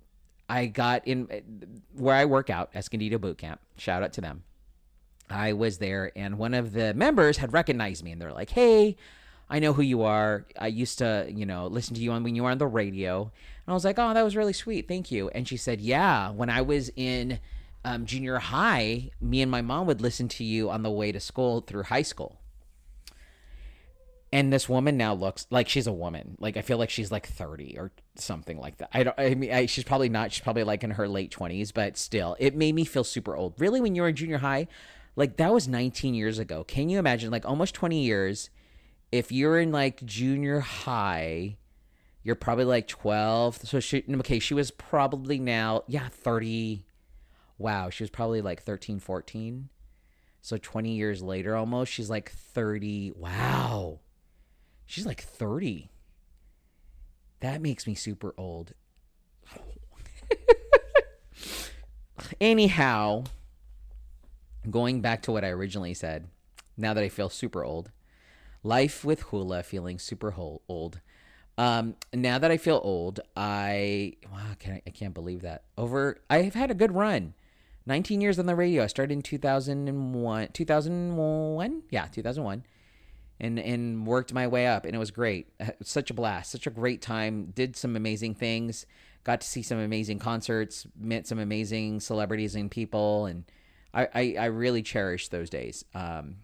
I 0.49 0.65
got 0.65 1.07
in 1.07 1.27
where 1.95 2.15
I 2.15 2.25
work 2.25 2.49
out, 2.49 2.71
Escondido 2.75 3.17
Boot 3.17 3.37
Camp. 3.37 3.61
Shout 3.77 4.03
out 4.03 4.13
to 4.13 4.21
them. 4.21 4.43
I 5.29 5.53
was 5.53 5.77
there, 5.77 6.11
and 6.15 6.37
one 6.37 6.53
of 6.53 6.73
the 6.73 6.93
members 6.93 7.37
had 7.37 7.53
recognized 7.53 8.03
me, 8.03 8.11
and 8.11 8.21
they're 8.21 8.33
like, 8.33 8.49
"Hey, 8.49 8.97
I 9.49 9.59
know 9.59 9.71
who 9.71 9.81
you 9.81 10.01
are. 10.03 10.45
I 10.59 10.67
used 10.67 10.97
to, 10.97 11.25
you 11.29 11.45
know, 11.45 11.67
listen 11.67 11.95
to 11.95 12.01
you 12.01 12.11
on 12.11 12.23
when 12.23 12.35
you 12.35 12.43
were 12.43 12.51
on 12.51 12.57
the 12.57 12.67
radio." 12.67 13.21
And 13.21 13.71
I 13.71 13.73
was 13.73 13.85
like, 13.85 13.97
"Oh, 13.97 14.13
that 14.13 14.23
was 14.23 14.35
really 14.35 14.51
sweet. 14.53 14.89
Thank 14.89 15.11
you." 15.11 15.29
And 15.29 15.47
she 15.47 15.55
said, 15.55 15.79
"Yeah, 15.79 16.31
when 16.31 16.49
I 16.49 16.61
was 16.61 16.91
in." 16.97 17.39
Um, 17.83 18.05
junior 18.05 18.37
high, 18.37 19.09
me 19.19 19.41
and 19.41 19.49
my 19.49 19.61
mom 19.61 19.87
would 19.87 20.01
listen 20.01 20.27
to 20.29 20.43
you 20.43 20.69
on 20.69 20.83
the 20.83 20.91
way 20.91 21.11
to 21.11 21.19
school 21.19 21.61
through 21.61 21.83
high 21.83 22.01
school. 22.01 22.39
And 24.33 24.53
this 24.53 24.69
woman 24.69 24.95
now 24.95 25.13
looks 25.13 25.45
like 25.49 25.67
she's 25.67 25.87
a 25.87 25.91
woman. 25.91 26.37
Like 26.39 26.55
I 26.55 26.61
feel 26.61 26.77
like 26.77 26.89
she's 26.89 27.11
like 27.11 27.27
30 27.27 27.77
or 27.77 27.91
something 28.15 28.57
like 28.57 28.77
that. 28.77 28.89
I 28.93 29.03
don't 29.03 29.19
I 29.19 29.35
mean 29.35 29.51
I, 29.51 29.65
she's 29.65 29.83
probably 29.83 30.07
not. 30.07 30.31
She's 30.31 30.43
probably 30.43 30.63
like 30.63 30.83
in 30.85 30.91
her 30.91 31.07
late 31.07 31.35
20s, 31.35 31.73
but 31.73 31.97
still, 31.97 32.37
it 32.39 32.55
made 32.55 32.73
me 32.73 32.85
feel 32.85 33.03
super 33.03 33.35
old. 33.35 33.55
Really 33.59 33.81
when 33.81 33.93
you 33.93 34.03
were 34.03 34.07
in 34.07 34.15
junior 34.15 34.37
high, 34.37 34.67
like 35.17 35.35
that 35.37 35.53
was 35.53 35.67
19 35.67 36.13
years 36.13 36.39
ago. 36.39 36.63
Can 36.63 36.87
you 36.87 36.97
imagine 36.97 37.29
like 37.29 37.45
almost 37.45 37.73
20 37.75 38.01
years 38.01 38.49
if 39.11 39.31
you're 39.33 39.59
in 39.59 39.73
like 39.73 40.05
junior 40.05 40.61
high, 40.61 41.57
you're 42.23 42.35
probably 42.35 42.63
like 42.63 42.87
12. 42.87 43.67
So 43.67 43.81
she 43.81 44.05
okay, 44.09 44.39
she 44.39 44.53
was 44.53 44.71
probably 44.71 45.39
now 45.39 45.83
yeah, 45.87 46.07
30 46.07 46.85
wow, 47.61 47.89
she 47.89 48.03
was 48.03 48.09
probably 48.09 48.41
like 48.41 48.63
13, 48.63 48.99
14. 48.99 49.69
So 50.41 50.57
20 50.57 50.91
years 50.91 51.21
later 51.21 51.55
almost, 51.55 51.91
she's 51.91 52.09
like 52.09 52.31
30. 52.31 53.13
Wow. 53.15 53.99
She's 54.85 55.05
like 55.05 55.21
30. 55.21 55.89
That 57.39 57.61
makes 57.61 57.87
me 57.87 57.95
super 57.95 58.33
old. 58.37 58.73
Anyhow, 62.41 63.23
going 64.69 65.01
back 65.01 65.21
to 65.23 65.31
what 65.31 65.43
I 65.43 65.49
originally 65.49 65.93
said, 65.93 66.27
now 66.77 66.93
that 66.93 67.03
I 67.03 67.09
feel 67.09 67.29
super 67.29 67.63
old, 67.63 67.91
life 68.63 69.03
with 69.03 69.21
hula 69.21 69.63
feeling 69.63 69.99
super 69.99 70.35
old. 70.37 70.99
Um, 71.57 71.95
now 72.13 72.39
that 72.39 72.49
I 72.49 72.57
feel 72.57 72.79
old, 72.83 73.19
I 73.35 74.13
wow, 74.31 74.55
can 74.59 74.73
I, 74.73 74.81
I 74.87 74.89
can't 74.89 75.13
believe 75.13 75.41
that. 75.41 75.63
Over, 75.77 76.19
I've 76.29 76.53
had 76.53 76.71
a 76.71 76.75
good 76.75 76.93
run. 76.93 77.33
19 77.85 78.21
years 78.21 78.37
on 78.37 78.45
the 78.45 78.55
radio. 78.55 78.83
I 78.83 78.87
started 78.87 79.13
in 79.13 79.21
2001, 79.21 80.49
2001, 80.53 81.83
yeah, 81.89 82.05
2001, 82.05 82.63
and 83.39 83.59
and 83.59 84.05
worked 84.05 84.33
my 84.33 84.47
way 84.47 84.67
up, 84.67 84.85
and 84.85 84.95
it 84.95 84.99
was 84.99 85.11
great. 85.11 85.47
Such 85.83 86.11
a 86.11 86.13
blast, 86.13 86.51
such 86.51 86.67
a 86.67 86.69
great 86.69 87.01
time. 87.01 87.51
Did 87.55 87.75
some 87.75 87.95
amazing 87.95 88.35
things. 88.35 88.85
Got 89.23 89.41
to 89.41 89.47
see 89.47 89.61
some 89.61 89.79
amazing 89.79 90.19
concerts. 90.19 90.85
Met 90.99 91.27
some 91.27 91.39
amazing 91.39 91.99
celebrities 91.99 92.55
and 92.55 92.69
people, 92.69 93.25
and 93.25 93.45
I 93.93 94.07
I, 94.13 94.35
I 94.39 94.45
really 94.45 94.83
cherish 94.83 95.29
those 95.29 95.49
days. 95.49 95.83
Um, 95.95 96.37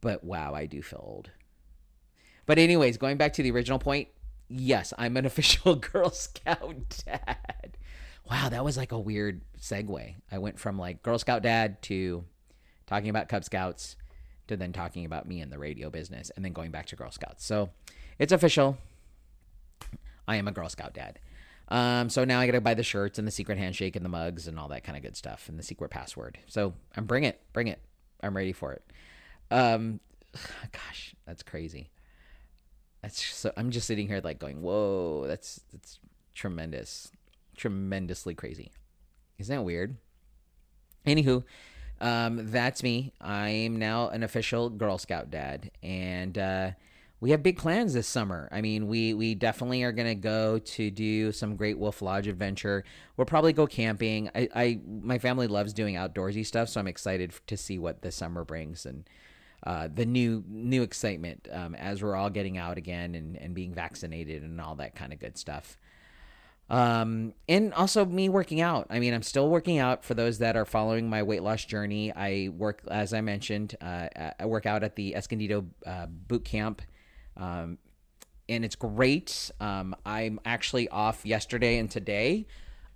but 0.00 0.24
wow, 0.24 0.54
I 0.54 0.66
do 0.66 0.82
feel 0.82 1.04
old. 1.06 1.30
But 2.46 2.58
anyways, 2.58 2.96
going 2.96 3.16
back 3.16 3.32
to 3.34 3.42
the 3.42 3.50
original 3.50 3.78
point, 3.78 4.08
yes, 4.48 4.94
I'm 4.96 5.16
an 5.16 5.26
official 5.26 5.74
Girl 5.76 6.10
Scout 6.10 7.02
dad 7.04 7.76
wow, 8.30 8.48
that 8.48 8.64
was 8.64 8.76
like 8.76 8.92
a 8.92 8.98
weird 8.98 9.42
segue. 9.60 10.14
I 10.30 10.38
went 10.38 10.58
from 10.58 10.78
like 10.78 11.02
Girl 11.02 11.18
Scout 11.18 11.42
dad 11.42 11.80
to 11.82 12.24
talking 12.86 13.08
about 13.08 13.28
Cub 13.28 13.44
Scouts 13.44 13.96
to 14.48 14.56
then 14.56 14.72
talking 14.72 15.04
about 15.04 15.26
me 15.26 15.40
in 15.40 15.50
the 15.50 15.58
radio 15.58 15.90
business 15.90 16.30
and 16.30 16.44
then 16.44 16.52
going 16.52 16.70
back 16.70 16.86
to 16.86 16.96
Girl 16.96 17.10
Scouts. 17.10 17.44
So 17.44 17.70
it's 18.18 18.32
official. 18.32 18.78
I 20.26 20.36
am 20.36 20.48
a 20.48 20.52
Girl 20.52 20.68
Scout 20.68 20.94
dad. 20.94 21.18
Um, 21.68 22.08
so 22.10 22.24
now 22.24 22.40
I 22.40 22.46
got 22.46 22.52
to 22.52 22.60
buy 22.60 22.74
the 22.74 22.84
shirts 22.84 23.18
and 23.18 23.26
the 23.26 23.32
secret 23.32 23.58
handshake 23.58 23.96
and 23.96 24.04
the 24.04 24.08
mugs 24.08 24.46
and 24.46 24.58
all 24.58 24.68
that 24.68 24.84
kind 24.84 24.96
of 24.96 25.02
good 25.02 25.16
stuff 25.16 25.48
and 25.48 25.58
the 25.58 25.64
secret 25.64 25.90
password. 25.90 26.38
So 26.46 26.74
I'm 26.96 27.06
bring 27.06 27.24
it, 27.24 27.40
bring 27.52 27.66
it. 27.68 27.80
I'm 28.20 28.36
ready 28.36 28.52
for 28.52 28.72
it. 28.72 28.84
Um, 29.50 30.00
gosh, 30.72 31.14
that's 31.26 31.42
crazy. 31.42 31.90
That's 33.02 33.24
so. 33.24 33.52
I'm 33.56 33.70
just 33.70 33.86
sitting 33.86 34.08
here 34.08 34.20
like 34.22 34.38
going, 34.38 34.62
whoa, 34.62 35.26
that's 35.26 35.60
that's 35.72 35.98
tremendous 36.34 37.10
tremendously 37.56 38.34
crazy. 38.34 38.70
Isn't 39.38 39.54
that 39.54 39.62
weird? 39.62 39.96
Anywho, 41.06 41.44
um, 42.00 42.50
that's 42.50 42.82
me. 42.82 43.12
I 43.20 43.48
am 43.48 43.76
now 43.76 44.08
an 44.08 44.22
official 44.22 44.70
Girl 44.70 44.98
Scout 44.98 45.30
dad, 45.30 45.70
and 45.82 46.36
uh, 46.36 46.70
we 47.20 47.30
have 47.30 47.42
big 47.42 47.58
plans 47.58 47.94
this 47.94 48.08
summer. 48.08 48.48
I 48.52 48.60
mean, 48.60 48.88
we 48.88 49.14
we 49.14 49.34
definitely 49.34 49.82
are 49.82 49.92
gonna 49.92 50.14
go 50.14 50.58
to 50.58 50.90
do 50.90 51.32
some 51.32 51.56
Great 51.56 51.78
Wolf 51.78 52.02
Lodge 52.02 52.26
adventure. 52.26 52.84
We'll 53.16 53.24
probably 53.26 53.52
go 53.52 53.66
camping. 53.66 54.30
I, 54.34 54.48
I 54.54 54.80
my 54.86 55.18
family 55.18 55.46
loves 55.46 55.72
doing 55.72 55.94
outdoorsy 55.94 56.44
stuff, 56.44 56.68
so 56.68 56.80
I'm 56.80 56.88
excited 56.88 57.32
to 57.46 57.56
see 57.56 57.78
what 57.78 58.02
the 58.02 58.12
summer 58.12 58.44
brings 58.44 58.86
and. 58.86 59.08
Uh, 59.66 59.88
the 59.92 60.04
new 60.04 60.44
new 60.46 60.82
excitement 60.82 61.48
um, 61.50 61.74
as 61.74 62.00
we're 62.00 62.14
all 62.14 62.28
getting 62.30 62.56
out 62.56 62.76
again 62.76 63.16
and, 63.16 63.36
and 63.36 63.54
being 63.54 63.74
vaccinated 63.74 64.42
and 64.42 64.60
all 64.60 64.76
that 64.76 64.94
kind 64.94 65.14
of 65.14 65.18
good 65.18 65.36
stuff 65.36 65.78
um 66.68 67.32
and 67.48 67.72
also 67.74 68.04
me 68.04 68.28
working 68.28 68.60
out 68.60 68.86
i 68.90 68.98
mean 68.98 69.14
i'm 69.14 69.22
still 69.22 69.48
working 69.48 69.78
out 69.78 70.04
for 70.04 70.14
those 70.14 70.38
that 70.38 70.56
are 70.56 70.64
following 70.64 71.08
my 71.08 71.22
weight 71.22 71.42
loss 71.42 71.64
journey 71.64 72.12
i 72.14 72.48
work 72.56 72.82
as 72.90 73.14
i 73.14 73.20
mentioned 73.20 73.76
uh, 73.80 74.08
i 74.40 74.44
work 74.46 74.66
out 74.66 74.82
at 74.82 74.96
the 74.96 75.14
escondido 75.14 75.64
uh, 75.86 76.06
boot 76.06 76.44
camp 76.44 76.82
um, 77.36 77.78
and 78.48 78.64
it's 78.64 78.76
great. 78.76 79.50
Um, 79.60 79.94
I'm 80.04 80.40
actually 80.44 80.88
off 80.88 81.24
yesterday 81.26 81.78
and 81.78 81.90
today. 81.90 82.46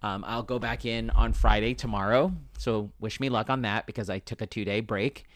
Um, 0.03 0.25
I'll 0.27 0.43
go 0.43 0.59
back 0.59 0.85
in 0.85 1.11
on 1.11 1.33
Friday 1.33 1.75
tomorrow. 1.75 2.33
So 2.59 2.91
wish 3.01 3.21
me 3.21 3.29
luck 3.29 3.51
on 3.51 3.63
that 3.63 3.87
because 3.87 4.09
I 4.09 4.19
took 4.19 4.41
a 4.41 4.47
two 4.47 4.65
day 4.65 4.81
break. 4.81 5.27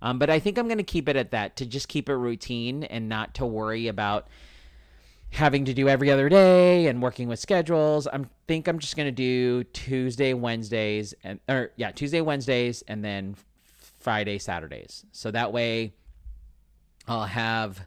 Um, 0.00 0.18
but 0.18 0.30
I 0.30 0.38
think 0.38 0.58
I'm 0.58 0.66
going 0.66 0.78
to 0.78 0.84
keep 0.84 1.08
it 1.08 1.16
at 1.16 1.30
that 1.30 1.56
to 1.56 1.66
just 1.66 1.88
keep 1.88 2.08
it 2.08 2.14
routine 2.14 2.84
and 2.84 3.08
not 3.08 3.34
to 3.34 3.46
worry 3.46 3.88
about 3.88 4.28
having 5.34 5.64
to 5.64 5.74
do 5.74 5.88
every 5.88 6.12
other 6.12 6.28
day 6.28 6.86
and 6.86 7.02
working 7.02 7.26
with 7.26 7.40
schedules. 7.40 8.06
I 8.06 8.20
think 8.46 8.68
I'm 8.68 8.78
just 8.78 8.96
going 8.96 9.08
to 9.08 9.12
do 9.12 9.64
Tuesday, 9.64 10.32
Wednesdays, 10.32 11.12
and 11.24 11.40
or 11.48 11.72
yeah, 11.76 11.90
Tuesday, 11.90 12.20
Wednesdays, 12.20 12.82
and 12.86 13.04
then 13.04 13.34
Friday, 13.98 14.38
Saturdays. 14.38 15.04
So 15.10 15.32
that 15.32 15.52
way, 15.52 15.92
I'll 17.08 17.24
have 17.24 17.84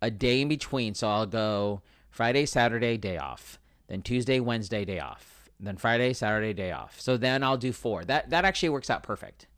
a 0.00 0.10
day 0.10 0.40
in 0.40 0.48
between. 0.48 0.94
So 0.94 1.06
I'll 1.06 1.26
go 1.26 1.82
Friday, 2.08 2.46
Saturday, 2.46 2.96
day 2.96 3.18
off, 3.18 3.58
then 3.88 4.00
Tuesday, 4.00 4.40
Wednesday, 4.40 4.86
day 4.86 5.00
off, 5.00 5.50
then 5.60 5.76
Friday, 5.76 6.14
Saturday, 6.14 6.54
day 6.54 6.72
off. 6.72 6.98
So 6.98 7.18
then 7.18 7.42
I'll 7.42 7.58
do 7.58 7.72
four. 7.72 8.06
That 8.06 8.30
that 8.30 8.46
actually 8.46 8.70
works 8.70 8.88
out 8.88 9.02
perfect. 9.02 9.48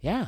Yeah. 0.00 0.26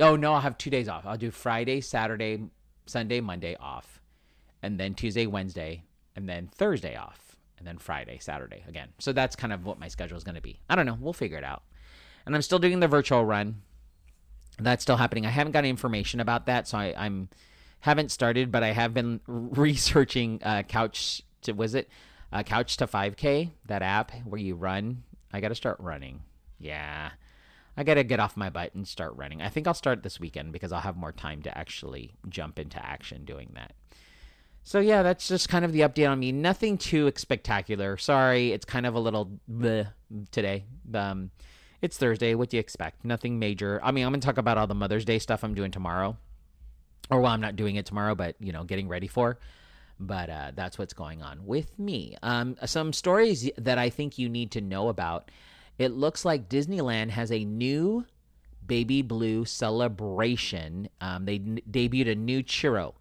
Oh 0.00 0.16
no, 0.16 0.32
I'll 0.32 0.40
have 0.40 0.56
two 0.56 0.70
days 0.70 0.88
off. 0.88 1.04
I'll 1.04 1.18
do 1.18 1.30
Friday, 1.30 1.82
Saturday, 1.82 2.48
Sunday, 2.88 3.20
Monday 3.20 3.56
off, 3.60 4.00
and 4.62 4.78
then 4.78 4.94
Tuesday, 4.94 5.26
Wednesday, 5.26 5.82
and 6.16 6.28
then 6.28 6.48
Thursday 6.54 6.96
off, 6.96 7.36
and 7.58 7.66
then 7.66 7.78
Friday, 7.78 8.18
Saturday 8.20 8.64
again. 8.68 8.88
So 8.98 9.12
that's 9.12 9.36
kind 9.36 9.52
of 9.52 9.64
what 9.64 9.78
my 9.78 9.88
schedule 9.88 10.16
is 10.16 10.24
going 10.24 10.34
to 10.34 10.40
be. 10.40 10.60
I 10.68 10.74
don't 10.74 10.86
know. 10.86 10.98
We'll 11.00 11.12
figure 11.12 11.38
it 11.38 11.44
out. 11.44 11.62
And 12.26 12.34
I'm 12.34 12.42
still 12.42 12.58
doing 12.58 12.80
the 12.80 12.88
virtual 12.88 13.24
run. 13.24 13.62
That's 14.58 14.82
still 14.82 14.96
happening. 14.96 15.24
I 15.24 15.30
haven't 15.30 15.52
got 15.52 15.64
information 15.64 16.20
about 16.20 16.46
that, 16.46 16.66
so 16.66 16.78
I, 16.78 16.94
I'm 16.96 17.28
haven't 17.80 18.10
started, 18.10 18.50
but 18.50 18.62
I 18.62 18.72
have 18.72 18.92
been 18.92 19.20
researching 19.26 20.40
uh, 20.42 20.62
Couch 20.64 21.22
to 21.42 21.52
was 21.52 21.74
it 21.74 21.88
uh, 22.32 22.42
Couch 22.42 22.76
to 22.78 22.86
5K 22.86 23.50
that 23.66 23.82
app 23.82 24.12
where 24.24 24.40
you 24.40 24.54
run. 24.54 25.04
I 25.32 25.40
got 25.40 25.48
to 25.48 25.54
start 25.54 25.76
running. 25.78 26.22
Yeah. 26.58 27.10
I 27.78 27.84
got 27.84 27.94
to 27.94 28.02
get 28.02 28.18
off 28.18 28.36
my 28.36 28.50
butt 28.50 28.74
and 28.74 28.86
start 28.86 29.14
running. 29.14 29.40
I 29.40 29.48
think 29.50 29.68
I'll 29.68 29.72
start 29.72 30.02
this 30.02 30.18
weekend 30.18 30.52
because 30.52 30.72
I'll 30.72 30.80
have 30.80 30.96
more 30.96 31.12
time 31.12 31.42
to 31.42 31.56
actually 31.56 32.10
jump 32.28 32.58
into 32.58 32.84
action 32.84 33.24
doing 33.24 33.52
that. 33.54 33.72
So 34.64 34.80
yeah, 34.80 35.04
that's 35.04 35.28
just 35.28 35.48
kind 35.48 35.64
of 35.64 35.70
the 35.72 35.82
update 35.82 36.10
on 36.10 36.18
me. 36.18 36.32
Nothing 36.32 36.76
too 36.76 37.10
spectacular. 37.14 37.96
Sorry, 37.96 38.50
it's 38.50 38.64
kind 38.64 38.84
of 38.84 38.96
a 38.96 38.98
little 38.98 39.30
today. 40.32 40.64
Um, 40.92 41.30
it's 41.80 41.96
Thursday. 41.96 42.34
What 42.34 42.50
do 42.50 42.56
you 42.56 42.60
expect? 42.60 43.04
Nothing 43.04 43.38
major. 43.38 43.80
I 43.84 43.92
mean, 43.92 44.04
I'm 44.04 44.10
gonna 44.10 44.22
talk 44.22 44.38
about 44.38 44.58
all 44.58 44.66
the 44.66 44.74
Mother's 44.74 45.04
Day 45.04 45.20
stuff 45.20 45.44
I'm 45.44 45.54
doing 45.54 45.70
tomorrow, 45.70 46.16
or 47.10 47.20
well, 47.20 47.30
I'm 47.30 47.40
not 47.40 47.54
doing 47.54 47.76
it 47.76 47.86
tomorrow, 47.86 48.16
but 48.16 48.34
you 48.40 48.50
know, 48.50 48.64
getting 48.64 48.88
ready 48.88 49.06
for. 49.06 49.38
But 50.00 50.30
uh, 50.30 50.50
that's 50.56 50.78
what's 50.78 50.94
going 50.94 51.22
on 51.22 51.46
with 51.46 51.78
me. 51.78 52.16
Um, 52.24 52.56
some 52.66 52.92
stories 52.92 53.48
that 53.56 53.78
I 53.78 53.88
think 53.88 54.18
you 54.18 54.28
need 54.28 54.50
to 54.50 54.60
know 54.60 54.88
about. 54.88 55.30
It 55.78 55.92
looks 55.92 56.24
like 56.24 56.48
Disneyland 56.48 57.10
has 57.10 57.30
a 57.30 57.44
new 57.44 58.04
baby 58.66 59.02
blue 59.02 59.44
celebration. 59.44 60.88
Um, 61.00 61.24
they 61.24 61.36
n- 61.36 61.60
debuted 61.70 62.10
a 62.12 62.14
new 62.14 62.42
churro, 62.42 62.94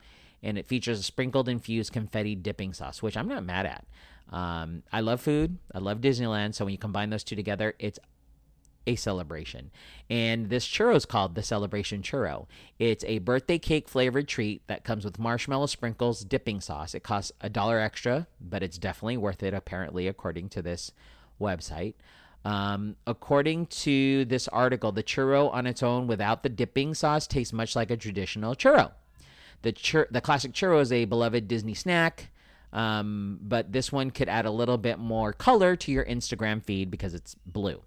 and 0.43 0.57
it 0.57 0.67
features 0.67 1.00
a 1.00 1.03
sprinkled 1.03 1.50
infused 1.50 1.91
confetti 1.91 2.36
dipping 2.36 2.74
sauce, 2.74 3.01
which 3.01 3.17
I'm 3.17 3.27
not 3.27 3.43
mad 3.43 3.65
at. 3.65 3.86
Um, 4.29 4.84
I 4.91 5.01
love 5.01 5.22
food. 5.22 5.57
I 5.74 5.79
love 5.79 6.01
Disneyland. 6.01 6.55
So 6.55 6.65
when 6.65 6.72
you 6.72 6.77
combine 6.77 7.10
those 7.10 7.24
two 7.24 7.36
together, 7.36 7.75
it's 7.79 8.00
a 8.86 8.96
celebration. 8.96 9.72
And 10.10 10.50
this 10.50 10.65
churro 10.65 10.96
is 10.96 11.05
called 11.05 11.36
the 11.36 11.43
Celebration 11.43 12.01
Churro. 12.01 12.48
It's 12.79 13.03
a 13.05 13.19
birthday 13.19 13.60
cake 13.60 13.89
flavored 13.89 14.27
treat 14.27 14.65
that 14.67 14.84
comes 14.86 15.03
with 15.03 15.19
marshmallow 15.19 15.65
sprinkles, 15.67 16.24
dipping 16.24 16.62
sauce. 16.62 16.96
It 16.96 17.03
costs 17.03 17.31
a 17.41 17.50
dollar 17.50 17.79
extra, 17.79 18.27
but 18.39 18.63
it's 18.63 18.77
definitely 18.77 19.17
worth 19.17 19.43
it, 19.43 19.53
apparently, 19.53 20.07
according 20.07 20.50
to 20.50 20.62
this 20.62 20.91
website. 21.39 21.96
Um, 22.47 22.95
according 23.05 23.65
to 23.65 24.23
this 24.23 24.47
article, 24.47 24.93
the 24.93 25.03
churro 25.03 25.53
on 25.53 25.67
its 25.67 25.83
own 25.83 26.07
without 26.07 26.43
the 26.43 26.49
dipping 26.49 26.93
sauce 26.93 27.27
tastes 27.27 27.51
much 27.51 27.75
like 27.75 27.91
a 27.91 27.97
traditional 27.97 28.55
churro. 28.55 28.91
The, 29.63 29.73
chur- 29.73 30.07
the 30.09 30.21
classic 30.21 30.53
churro 30.53 30.79
is 30.79 30.93
a 30.93 31.03
beloved 31.03 31.49
Disney 31.49 31.73
snack. 31.73 32.29
Um, 32.71 33.39
but 33.41 33.73
this 33.73 33.91
one 33.91 34.11
could 34.11 34.29
add 34.29 34.45
a 34.45 34.51
little 34.51 34.77
bit 34.77 34.97
more 34.97 35.33
color 35.33 35.75
to 35.75 35.91
your 35.91 36.05
Instagram 36.05 36.63
feed 36.63 36.89
because 36.89 37.13
it's 37.13 37.35
blue. 37.45 37.81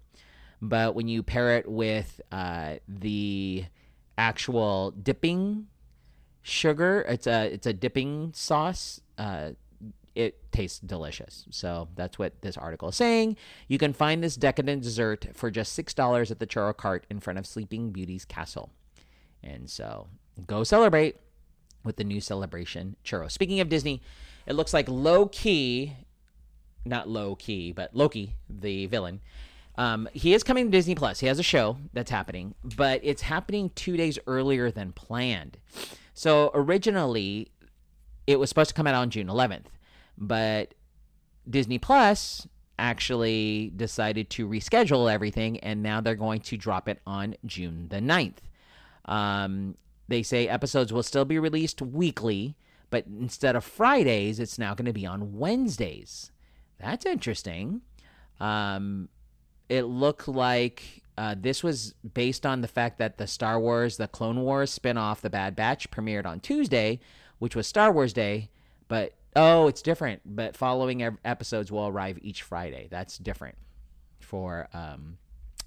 But 0.61 0.93
when 0.93 1.07
you 1.07 1.23
pair 1.23 1.57
it 1.57 1.67
with 1.67 2.21
uh, 2.31 2.75
the 2.87 3.65
actual 4.15 4.91
dipping 4.91 5.67
sugar, 6.43 7.03
it's 7.07 7.25
a 7.25 7.51
it's 7.51 7.65
a 7.65 7.73
dipping 7.73 8.31
sauce. 8.35 9.01
Uh, 9.17 9.51
it 10.15 10.51
tastes 10.51 10.79
delicious. 10.79 11.45
So 11.49 11.87
that's 11.95 12.19
what 12.19 12.41
this 12.41 12.57
article 12.57 12.89
is 12.89 12.95
saying. 12.95 13.37
You 13.67 13.77
can 13.77 13.93
find 13.93 14.23
this 14.23 14.35
decadent 14.35 14.83
dessert 14.83 15.27
for 15.33 15.49
just 15.51 15.73
six 15.73 15.93
dollars 15.93 16.31
at 16.31 16.39
the 16.39 16.47
churro 16.47 16.75
cart 16.75 17.05
in 17.09 17.19
front 17.19 17.39
of 17.39 17.45
Sleeping 17.45 17.91
Beauty's 17.91 18.25
castle. 18.25 18.71
And 19.43 19.69
so 19.69 20.07
go 20.47 20.63
celebrate 20.63 21.17
with 21.83 21.95
the 21.95 22.03
new 22.03 22.21
celebration 22.21 22.95
churro. 23.03 23.31
Speaking 23.31 23.59
of 23.59 23.69
Disney, 23.69 24.01
it 24.45 24.53
looks 24.53 24.73
like 24.73 24.87
Loki, 24.87 25.95
not 26.85 27.07
low 27.07 27.35
key, 27.35 27.71
but 27.71 27.95
Loki, 27.95 28.35
the 28.49 28.85
villain, 28.87 29.21
um, 29.77 30.09
he 30.13 30.33
is 30.33 30.43
coming 30.43 30.65
to 30.65 30.71
Disney 30.71 30.95
Plus. 30.95 31.19
He 31.19 31.27
has 31.27 31.39
a 31.39 31.43
show 31.43 31.77
that's 31.93 32.11
happening, 32.11 32.53
but 32.63 32.99
it's 33.03 33.21
happening 33.21 33.71
two 33.73 33.97
days 33.97 34.19
earlier 34.27 34.69
than 34.69 34.91
planned. 34.91 35.57
So 36.13 36.51
originally, 36.53 37.51
it 38.27 38.39
was 38.39 38.49
supposed 38.49 38.69
to 38.69 38.73
come 38.73 38.85
out 38.87 38.95
on 38.95 39.09
June 39.09 39.27
11th, 39.27 39.65
but 40.21 40.75
Disney 41.49 41.79
Plus 41.79 42.47
actually 42.77 43.73
decided 43.75 44.29
to 44.29 44.47
reschedule 44.47 45.11
everything, 45.11 45.59
and 45.59 45.83
now 45.83 45.99
they're 45.99 46.15
going 46.15 46.39
to 46.41 46.57
drop 46.57 46.87
it 46.87 47.01
on 47.05 47.35
June 47.45 47.87
the 47.89 47.97
9th. 47.97 48.37
Um, 49.05 49.75
they 50.07 50.23
say 50.23 50.47
episodes 50.47 50.93
will 50.93 51.03
still 51.03 51.25
be 51.25 51.39
released 51.39 51.81
weekly, 51.81 52.55
but 52.89 53.05
instead 53.07 53.55
of 53.55 53.63
Fridays, 53.63 54.39
it's 54.39 54.59
now 54.59 54.75
going 54.75 54.85
to 54.85 54.93
be 54.93 55.05
on 55.05 55.37
Wednesdays. 55.37 56.31
That's 56.79 57.05
interesting. 57.05 57.81
Um, 58.39 59.09
it 59.69 59.83
looked 59.83 60.27
like 60.27 61.03
uh, 61.17 61.35
this 61.37 61.63
was 61.63 61.93
based 62.13 62.45
on 62.45 62.61
the 62.61 62.67
fact 62.67 62.97
that 62.99 63.17
the 63.17 63.27
Star 63.27 63.59
Wars, 63.59 63.97
the 63.97 64.07
Clone 64.07 64.41
Wars 64.41 64.77
spinoff, 64.77 65.21
The 65.21 65.29
Bad 65.29 65.55
Batch, 65.55 65.89
premiered 65.91 66.25
on 66.25 66.39
Tuesday, 66.39 66.99
which 67.39 67.55
was 67.55 67.67
Star 67.67 67.91
Wars 67.91 68.13
Day. 68.13 68.49
But 68.87 69.13
oh, 69.35 69.67
it's 69.67 69.81
different. 69.81 70.21
But 70.25 70.55
following 70.55 71.17
episodes 71.23 71.71
will 71.71 71.87
arrive 71.87 72.19
each 72.21 72.41
Friday. 72.43 72.87
That's 72.89 73.17
different 73.17 73.57
for 74.19 74.67
um, 74.73 75.17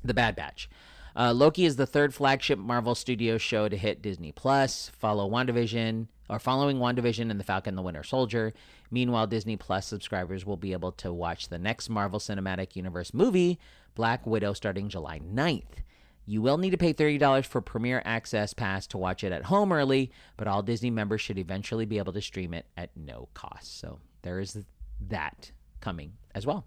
The 0.03 0.15
Bad 0.15 0.37
Batch. 0.37 0.69
Uh, 1.17 1.33
Loki 1.33 1.65
is 1.65 1.77
the 1.77 1.87
third 1.87 2.13
flagship 2.13 2.59
Marvel 2.59 2.95
Studios 2.95 3.41
show 3.41 3.69
to 3.69 3.77
hit 3.77 4.03
Disney 4.03 4.33
Plus. 4.33 4.91
Follow 4.99 5.31
WandaVision 5.31 6.09
or 6.29 6.39
following 6.39 6.79
WandaVision 6.79 7.31
and 7.31 7.39
The 7.39 7.45
Falcon 7.45 7.73
and 7.73 7.79
the 7.79 7.83
Winter 7.83 8.03
Soldier. 8.03 8.53
Meanwhile, 8.91 9.29
Disney 9.29 9.57
Plus 9.57 9.87
subscribers 9.87 10.45
will 10.45 10.57
be 10.57 10.73
able 10.73 10.93
to 10.93 11.13
watch 11.13 11.49
the 11.49 11.59
next 11.59 11.89
Marvel 11.89 12.19
Cinematic 12.19 12.75
Universe 12.75 13.15
movie, 13.15 13.59
Black 13.95 14.27
Widow 14.27 14.55
starting 14.55 14.89
July 14.89 15.21
9th. 15.21 15.83
You 16.27 16.41
will 16.41 16.59
need 16.59 16.71
to 16.71 16.79
pay 16.79 16.95
$30 16.95 17.45
for 17.45 17.61
Premier 17.61 18.01
Access 18.05 18.55
Pass 18.55 18.87
to 18.89 18.99
watch 18.99 19.25
it 19.25 19.33
at 19.33 19.45
home 19.45 19.73
early, 19.73 20.11
but 20.37 20.49
all 20.49 20.63
Disney 20.63 20.91
members 20.91 21.21
should 21.21 21.39
eventually 21.39 21.85
be 21.85 21.99
able 21.99 22.13
to 22.15 22.23
stream 22.23 22.55
it 22.55 22.67
at 22.77 22.91
no 22.97 23.29
cost. 23.35 23.79
So 23.79 23.99
there 24.23 24.41
is 24.41 24.65
that 25.09 25.53
coming 25.81 26.15
as 26.35 26.47
well. 26.47 26.65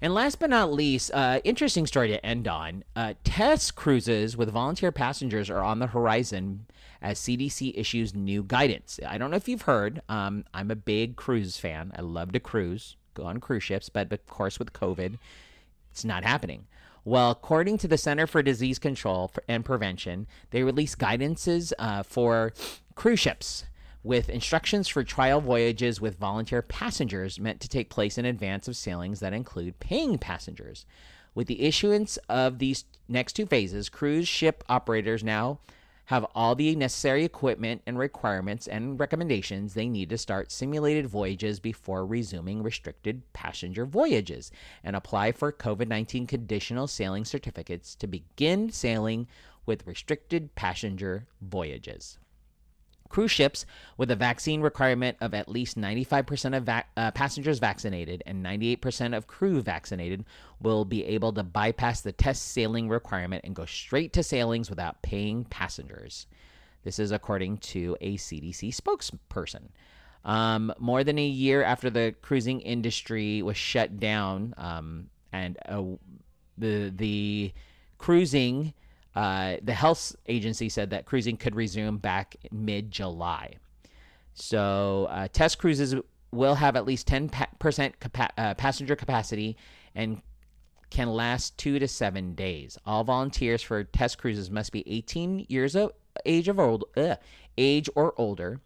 And 0.00 0.12
last 0.12 0.38
but 0.38 0.50
not 0.50 0.72
least, 0.72 1.10
uh, 1.14 1.40
interesting 1.44 1.86
story 1.86 2.08
to 2.08 2.24
end 2.26 2.46
on. 2.46 2.84
Uh, 2.94 3.14
test 3.24 3.74
cruises 3.74 4.36
with 4.36 4.50
volunteer 4.50 4.92
passengers 4.92 5.48
are 5.48 5.62
on 5.62 5.78
the 5.78 5.86
horizon 5.86 6.66
as 7.00 7.18
CDC 7.18 7.72
issues 7.76 8.14
new 8.14 8.42
guidance. 8.42 9.00
I 9.06 9.18
don't 9.18 9.30
know 9.30 9.36
if 9.36 9.48
you've 9.48 9.62
heard. 9.62 10.02
Um, 10.08 10.44
I'm 10.52 10.70
a 10.70 10.76
big 10.76 11.16
cruise 11.16 11.56
fan. 11.56 11.92
I 11.96 12.02
love 12.02 12.32
to 12.32 12.40
cruise, 12.40 12.96
go 13.14 13.24
on 13.24 13.40
cruise 13.40 13.62
ships, 13.62 13.88
but 13.88 14.12
of 14.12 14.26
course 14.26 14.58
with 14.58 14.72
COVID, 14.72 15.18
it's 15.90 16.04
not 16.04 16.24
happening. 16.24 16.66
Well, 17.06 17.30
according 17.30 17.78
to 17.78 17.88
the 17.88 17.98
Center 17.98 18.26
for 18.26 18.42
Disease 18.42 18.78
Control 18.78 19.30
and 19.46 19.62
Prevention, 19.62 20.26
they 20.50 20.62
released 20.62 20.98
guidances 20.98 21.72
uh, 21.78 22.02
for 22.02 22.54
cruise 22.94 23.20
ships 23.20 23.64
with 24.02 24.30
instructions 24.30 24.88
for 24.88 25.04
trial 25.04 25.40
voyages 25.40 26.00
with 26.00 26.18
volunteer 26.18 26.62
passengers 26.62 27.38
meant 27.38 27.60
to 27.60 27.68
take 27.68 27.90
place 27.90 28.16
in 28.16 28.24
advance 28.24 28.68
of 28.68 28.76
sailings 28.76 29.20
that 29.20 29.34
include 29.34 29.80
paying 29.80 30.16
passengers. 30.16 30.86
With 31.34 31.46
the 31.46 31.62
issuance 31.62 32.16
of 32.28 32.58
these 32.58 32.84
next 33.08 33.34
two 33.34 33.46
phases, 33.46 33.88
cruise 33.90 34.28
ship 34.28 34.64
operators 34.68 35.22
now 35.22 35.58
have 36.06 36.26
all 36.34 36.54
the 36.54 36.76
necessary 36.76 37.24
equipment 37.24 37.82
and 37.86 37.98
requirements 37.98 38.66
and 38.66 39.00
recommendations 39.00 39.74
they 39.74 39.88
need 39.88 40.10
to 40.10 40.18
start 40.18 40.52
simulated 40.52 41.06
voyages 41.06 41.60
before 41.60 42.04
resuming 42.04 42.62
restricted 42.62 43.22
passenger 43.32 43.86
voyages 43.86 44.50
and 44.82 44.96
apply 44.96 45.32
for 45.32 45.52
COVID 45.52 45.88
19 45.88 46.26
conditional 46.26 46.86
sailing 46.86 47.24
certificates 47.24 47.94
to 47.94 48.06
begin 48.06 48.70
sailing 48.70 49.26
with 49.66 49.86
restricted 49.86 50.54
passenger 50.54 51.26
voyages. 51.40 52.18
Cruise 53.14 53.30
ships 53.30 53.64
with 53.96 54.10
a 54.10 54.16
vaccine 54.16 54.60
requirement 54.60 55.16
of 55.20 55.34
at 55.34 55.48
least 55.48 55.78
95% 55.78 56.56
of 56.56 56.68
uh, 56.68 57.12
passengers 57.12 57.60
vaccinated 57.60 58.24
and 58.26 58.44
98% 58.44 59.16
of 59.16 59.28
crew 59.28 59.62
vaccinated 59.62 60.24
will 60.60 60.84
be 60.84 61.04
able 61.04 61.32
to 61.34 61.44
bypass 61.44 62.00
the 62.00 62.10
test 62.10 62.46
sailing 62.46 62.88
requirement 62.88 63.44
and 63.44 63.54
go 63.54 63.66
straight 63.66 64.12
to 64.14 64.24
sailings 64.24 64.68
without 64.68 65.00
paying 65.02 65.44
passengers. 65.44 66.26
This 66.82 66.98
is 66.98 67.12
according 67.12 67.58
to 67.58 67.96
a 68.00 68.16
CDC 68.16 68.74
spokesperson. 68.74 69.68
Um, 70.24 70.74
more 70.80 71.04
than 71.04 71.16
a 71.16 71.24
year 71.24 71.62
after 71.62 71.90
the 71.90 72.16
cruising 72.20 72.62
industry 72.62 73.42
was 73.42 73.56
shut 73.56 74.00
down, 74.00 74.54
um, 74.56 75.08
and 75.32 75.56
uh, 75.68 75.84
the 76.58 76.92
the 76.92 77.52
cruising, 77.96 78.74
uh, 79.14 79.56
the 79.62 79.74
health 79.74 80.14
agency 80.26 80.68
said 80.68 80.90
that 80.90 81.06
cruising 81.06 81.36
could 81.36 81.54
resume 81.54 81.98
back 81.98 82.36
mid 82.50 82.90
July. 82.90 83.54
So 84.34 85.06
uh, 85.10 85.28
test 85.32 85.58
cruises 85.58 85.94
will 86.32 86.56
have 86.56 86.76
at 86.76 86.84
least 86.84 87.06
ten 87.06 87.30
percent 87.58 88.00
capa- 88.00 88.32
uh, 88.36 88.54
passenger 88.54 88.96
capacity 88.96 89.56
and 89.94 90.20
can 90.90 91.08
last 91.08 91.56
two 91.58 91.78
to 91.78 91.88
seven 91.88 92.34
days. 92.34 92.78
All 92.86 93.04
volunteers 93.04 93.62
for 93.62 93.84
test 93.84 94.18
cruises 94.18 94.50
must 94.50 94.70
be 94.70 94.84
18 94.86 95.46
years 95.48 95.74
of 95.74 95.92
age 96.24 96.46
of 96.46 96.60
old 96.60 96.84
age 97.56 97.88
or 97.96 98.14
older 98.16 98.60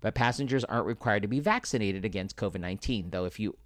but 0.00 0.14
passengers 0.14 0.64
aren't 0.64 0.86
required 0.86 1.22
to 1.22 1.28
be 1.28 1.40
vaccinated 1.40 2.04
against 2.04 2.36
COVID-19. 2.36 3.10
Though 3.10 3.24
if 3.24 3.38
you 3.38 3.56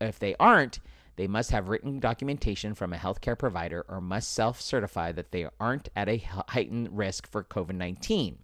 if 0.00 0.18
they 0.18 0.34
aren't, 0.40 0.80
they 1.16 1.26
must 1.26 1.50
have 1.50 1.68
written 1.68 2.00
documentation 2.00 2.74
from 2.74 2.92
a 2.92 2.96
healthcare 2.96 3.38
provider 3.38 3.84
or 3.88 4.00
must 4.00 4.32
self-certify 4.32 5.12
that 5.12 5.30
they 5.30 5.46
aren't 5.60 5.88
at 5.94 6.08
a 6.08 6.18
heightened 6.48 6.96
risk 6.96 7.30
for 7.30 7.44
COVID-19. 7.44 8.36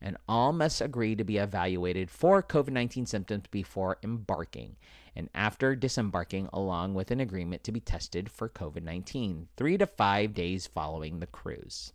And 0.00 0.16
all 0.28 0.52
must 0.52 0.82
agree 0.82 1.16
to 1.16 1.24
be 1.24 1.38
evaluated 1.38 2.10
for 2.10 2.42
COVID 2.42 2.70
19 2.70 3.06
symptoms 3.06 3.44
before 3.50 3.98
embarking 4.02 4.76
and 5.16 5.30
after 5.34 5.74
disembarking, 5.74 6.50
along 6.52 6.92
with 6.92 7.10
an 7.10 7.20
agreement 7.20 7.64
to 7.64 7.72
be 7.72 7.80
tested 7.80 8.30
for 8.30 8.50
COVID 8.50 8.82
19 8.82 9.48
three 9.56 9.78
to 9.78 9.86
five 9.86 10.34
days 10.34 10.66
following 10.66 11.18
the 11.20 11.26
cruise. 11.26 11.94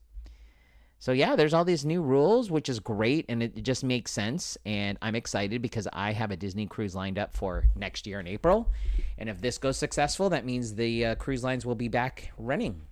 So 1.02 1.14
yeah, 1.14 1.36
there's 1.36 1.56
all 1.56 1.66
these 1.66 1.84
new 1.84 2.04
rules, 2.04 2.52
which 2.52 2.70
is 2.70 2.80
great, 2.80 3.26
and 3.28 3.42
it 3.42 3.64
just 3.64 3.84
makes 3.84 4.12
sense. 4.12 4.56
And 4.68 5.00
I'm 5.02 5.16
excited 5.16 5.60
because 5.60 5.88
I 5.92 6.12
have 6.12 6.30
a 6.30 6.38
Disney 6.38 6.68
cruise 6.68 6.94
lined 6.94 7.18
up 7.18 7.36
for 7.36 7.66
next 7.76 8.06
year 8.06 8.20
in 8.20 8.28
April, 8.28 8.72
and 9.18 9.28
if 9.28 9.42
this 9.42 9.58
goes 9.58 9.78
successful, 9.78 10.30
that 10.30 10.46
means 10.46 10.76
the 10.76 11.08
uh, 11.08 11.16
cruise 11.16 11.44
lines 11.44 11.66
will 11.66 11.74
be 11.74 11.88
back 11.88 12.32
running. 12.38 12.84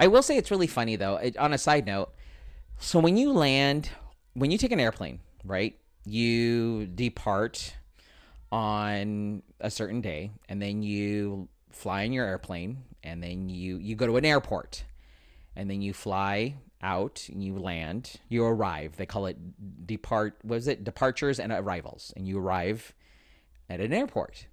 I 0.00 0.08
will 0.08 0.22
say 0.22 0.36
it's 0.36 0.50
really 0.50 0.66
funny 0.66 0.96
though. 0.96 1.18
It, 1.18 1.36
on 1.36 1.52
a 1.52 1.58
side 1.58 1.86
note, 1.86 2.12
so 2.80 2.98
when 2.98 3.16
you 3.16 3.32
land, 3.32 3.90
when 4.34 4.50
you 4.50 4.58
take 4.58 4.72
an 4.72 4.80
airplane, 4.80 5.20
right? 5.44 5.78
You 6.04 6.86
depart 6.86 7.76
on 8.50 9.44
a 9.60 9.70
certain 9.70 10.00
day, 10.00 10.32
and 10.48 10.60
then 10.60 10.82
you 10.82 11.48
fly 11.70 12.02
in 12.02 12.12
your 12.12 12.26
airplane, 12.26 12.78
and 13.04 13.22
then 13.22 13.48
you 13.48 13.76
you 13.76 13.94
go 13.94 14.08
to 14.08 14.16
an 14.16 14.24
airport, 14.24 14.82
and 15.54 15.70
then 15.70 15.80
you 15.80 15.92
fly 15.92 16.56
out 16.82 17.28
you 17.28 17.58
land, 17.58 18.14
you 18.28 18.44
arrive. 18.44 18.96
They 18.96 19.06
call 19.06 19.26
it 19.26 19.36
depart. 19.86 20.38
Was 20.44 20.68
it 20.68 20.84
departures 20.84 21.40
and 21.40 21.52
arrivals? 21.52 22.12
And 22.16 22.26
you 22.26 22.38
arrive 22.38 22.94
at 23.68 23.80
an 23.80 23.92
airport. 23.92 24.46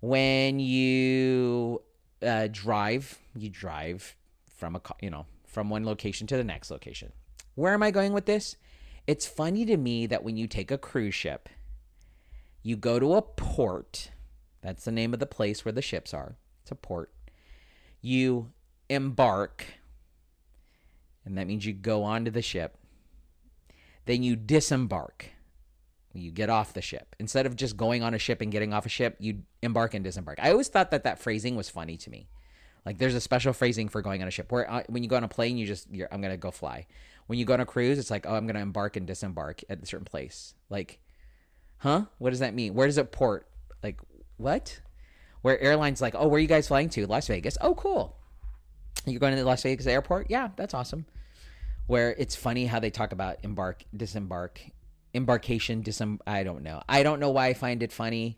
When 0.00 0.58
you 0.58 1.82
uh, 2.22 2.48
drive, 2.50 3.18
you 3.34 3.48
drive 3.50 4.16
from 4.56 4.76
a 4.76 4.80
you 5.00 5.10
know 5.10 5.26
from 5.46 5.70
one 5.70 5.84
location 5.84 6.26
to 6.28 6.36
the 6.36 6.44
next 6.44 6.70
location. 6.70 7.12
Where 7.54 7.74
am 7.74 7.82
I 7.82 7.90
going 7.90 8.12
with 8.12 8.26
this? 8.26 8.56
It's 9.06 9.26
funny 9.26 9.64
to 9.66 9.76
me 9.76 10.06
that 10.06 10.24
when 10.24 10.36
you 10.36 10.46
take 10.46 10.70
a 10.70 10.78
cruise 10.78 11.14
ship, 11.14 11.48
you 12.62 12.76
go 12.76 12.98
to 12.98 13.14
a 13.14 13.22
port. 13.22 14.10
That's 14.62 14.84
the 14.84 14.92
name 14.92 15.14
of 15.14 15.20
the 15.20 15.26
place 15.26 15.64
where 15.64 15.72
the 15.72 15.82
ships 15.82 16.12
are. 16.12 16.36
It's 16.62 16.72
a 16.72 16.74
port. 16.74 17.12
You 18.00 18.50
embark 18.88 19.64
and 21.26 21.36
that 21.36 21.46
means 21.46 21.66
you 21.66 21.72
go 21.72 22.04
onto 22.04 22.30
the 22.30 22.40
ship. 22.40 22.78
Then 24.06 24.22
you 24.22 24.36
disembark. 24.36 25.30
You 26.14 26.30
get 26.30 26.48
off 26.48 26.72
the 26.72 26.80
ship. 26.80 27.14
Instead 27.18 27.44
of 27.44 27.56
just 27.56 27.76
going 27.76 28.02
on 28.02 28.14
a 28.14 28.18
ship 28.18 28.40
and 28.40 28.50
getting 28.50 28.72
off 28.72 28.86
a 28.86 28.88
ship, 28.88 29.16
you 29.18 29.42
embark 29.60 29.92
and 29.92 30.02
disembark. 30.04 30.38
I 30.40 30.50
always 30.50 30.68
thought 30.68 30.92
that 30.92 31.04
that 31.04 31.18
phrasing 31.18 31.56
was 31.56 31.68
funny 31.68 31.98
to 31.98 32.10
me. 32.10 32.28
Like 32.86 32.98
there's 32.98 33.16
a 33.16 33.20
special 33.20 33.52
phrasing 33.52 33.88
for 33.88 34.00
going 34.00 34.22
on 34.22 34.28
a 34.28 34.30
ship 34.30 34.50
where 34.50 34.70
uh, 34.70 34.84
when 34.88 35.02
you 35.02 35.08
go 35.08 35.16
on 35.16 35.24
a 35.24 35.28
plane, 35.28 35.58
you 35.58 35.66
just 35.66 35.88
I'm 36.12 36.22
gonna 36.22 36.36
go 36.36 36.52
fly. 36.52 36.86
When 37.26 37.38
you 37.38 37.44
go 37.44 37.54
on 37.54 37.60
a 37.60 37.66
cruise, 37.66 37.98
it's 37.98 38.12
like 38.12 38.24
oh 38.26 38.34
I'm 38.34 38.46
gonna 38.46 38.60
embark 38.60 38.96
and 38.96 39.06
disembark 39.06 39.62
at 39.68 39.82
a 39.82 39.86
certain 39.86 40.04
place. 40.04 40.54
Like, 40.70 41.00
huh? 41.78 42.04
What 42.18 42.30
does 42.30 42.38
that 42.38 42.54
mean? 42.54 42.74
Where 42.74 42.86
does 42.86 42.96
it 42.96 43.10
port? 43.10 43.48
Like 43.82 44.00
what? 44.36 44.80
Where 45.42 45.60
airlines 45.60 46.00
like 46.00 46.14
oh 46.16 46.28
where 46.28 46.38
are 46.38 46.40
you 46.40 46.46
guys 46.46 46.68
flying 46.68 46.88
to? 46.90 47.06
Las 47.08 47.26
Vegas. 47.26 47.58
Oh 47.60 47.74
cool. 47.74 48.16
You're 49.06 49.20
going 49.20 49.32
to 49.32 49.38
the 49.38 49.46
Las 49.46 49.62
Vegas 49.62 49.86
airport? 49.86 50.26
Yeah, 50.28 50.50
that's 50.56 50.74
awesome 50.74 51.06
where 51.86 52.14
it's 52.18 52.34
funny 52.34 52.66
how 52.66 52.80
they 52.80 52.90
talk 52.90 53.12
about 53.12 53.38
embark, 53.42 53.84
disembark, 53.96 54.60
embarkation, 55.14 55.82
disem. 55.82 56.18
I 56.26 56.42
don't 56.42 56.62
know. 56.62 56.82
I 56.88 57.02
don't 57.02 57.20
know 57.20 57.30
why 57.30 57.48
I 57.48 57.54
find 57.54 57.82
it 57.82 57.92
funny. 57.92 58.36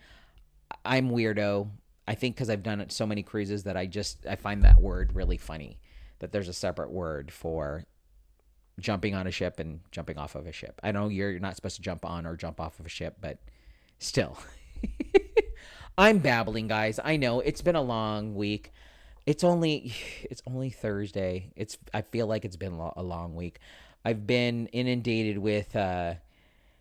I'm 0.85 1.11
weirdo. 1.11 1.71
I 2.07 2.15
think 2.15 2.37
because 2.37 2.51
I've 2.51 2.63
done 2.63 2.89
so 2.91 3.07
many 3.07 3.23
cruises 3.23 3.65
that 3.65 3.77
I 3.77 3.87
just 3.87 4.27
I 4.27 4.37
find 4.37 4.65
that 4.65 4.81
word 4.81 5.15
really 5.15 5.39
funny. 5.39 5.79
That 6.21 6.33
there's 6.33 6.49
a 6.49 6.53
separate 6.53 6.91
word 6.91 7.31
for 7.31 7.85
jumping 8.81 9.15
on 9.15 9.27
a 9.27 9.31
ship 9.31 9.59
and 9.61 9.81
jumping 9.91 10.19
off 10.19 10.35
of 10.35 10.47
a 10.47 10.53
ship. 10.53 10.81
I 10.83 10.93
know 10.93 11.09
you're 11.09 11.39
not 11.39 11.57
supposed 11.57 11.77
to 11.77 11.83
jump 11.83 12.05
on 12.05 12.27
or 12.27 12.37
jump 12.37 12.61
off 12.61 12.79
of 12.81 12.87
a 12.87 12.91
ship, 12.91 13.17
but 13.21 13.39
still. 13.99 14.37
I'm 15.99 16.19
babbling, 16.19 16.69
guys. 16.69 17.01
I 17.03 17.17
know 17.17 17.41
it's 17.41 17.63
been 17.63 17.77
a 17.77 17.83
long 17.83 18.35
week. 18.35 18.73
It's 19.29 19.45
only 19.45 19.93
it's 20.23 20.43
only 20.47 20.71
Thursday. 20.71 21.53
It's 21.55 21.77
I 21.93 22.01
feel 22.01 22.27
like 22.27 22.45
it's 22.45 22.57
been 22.57 22.73
a 22.73 23.03
long 23.03 23.37
week. 23.37 23.61
I've 24.05 24.27
been 24.27 24.69
inundated 24.69 25.39
with 25.39 25.77
uh 25.77 26.15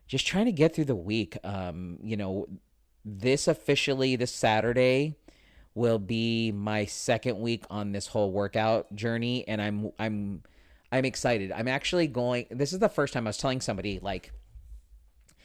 just 0.08 0.26
trying 0.26 0.46
to 0.46 0.54
get 0.54 0.74
through 0.74 0.86
the 0.86 0.96
week. 0.96 1.38
Um, 1.44 2.00
you 2.02 2.16
know, 2.16 2.48
this 3.04 3.50
officially 3.50 4.16
this 4.16 4.32
Saturday 4.32 5.18
will 5.76 6.00
be 6.00 6.54
my 6.54 6.86
second 6.86 7.40
week 7.40 7.66
on 7.70 7.92
this 7.92 8.08
whole 8.08 8.32
workout 8.32 8.96
journey 8.96 9.46
and 9.46 9.62
I'm 9.62 9.92
I'm 10.00 10.44
I'm 10.90 11.04
excited. 11.04 11.52
I'm 11.52 11.68
actually 11.68 12.08
going 12.08 12.46
this 12.50 12.72
is 12.72 12.80
the 12.80 12.88
first 12.88 13.14
time 13.14 13.28
I 13.28 13.30
was 13.30 13.38
telling 13.38 13.60
somebody 13.60 14.00
like 14.00 14.32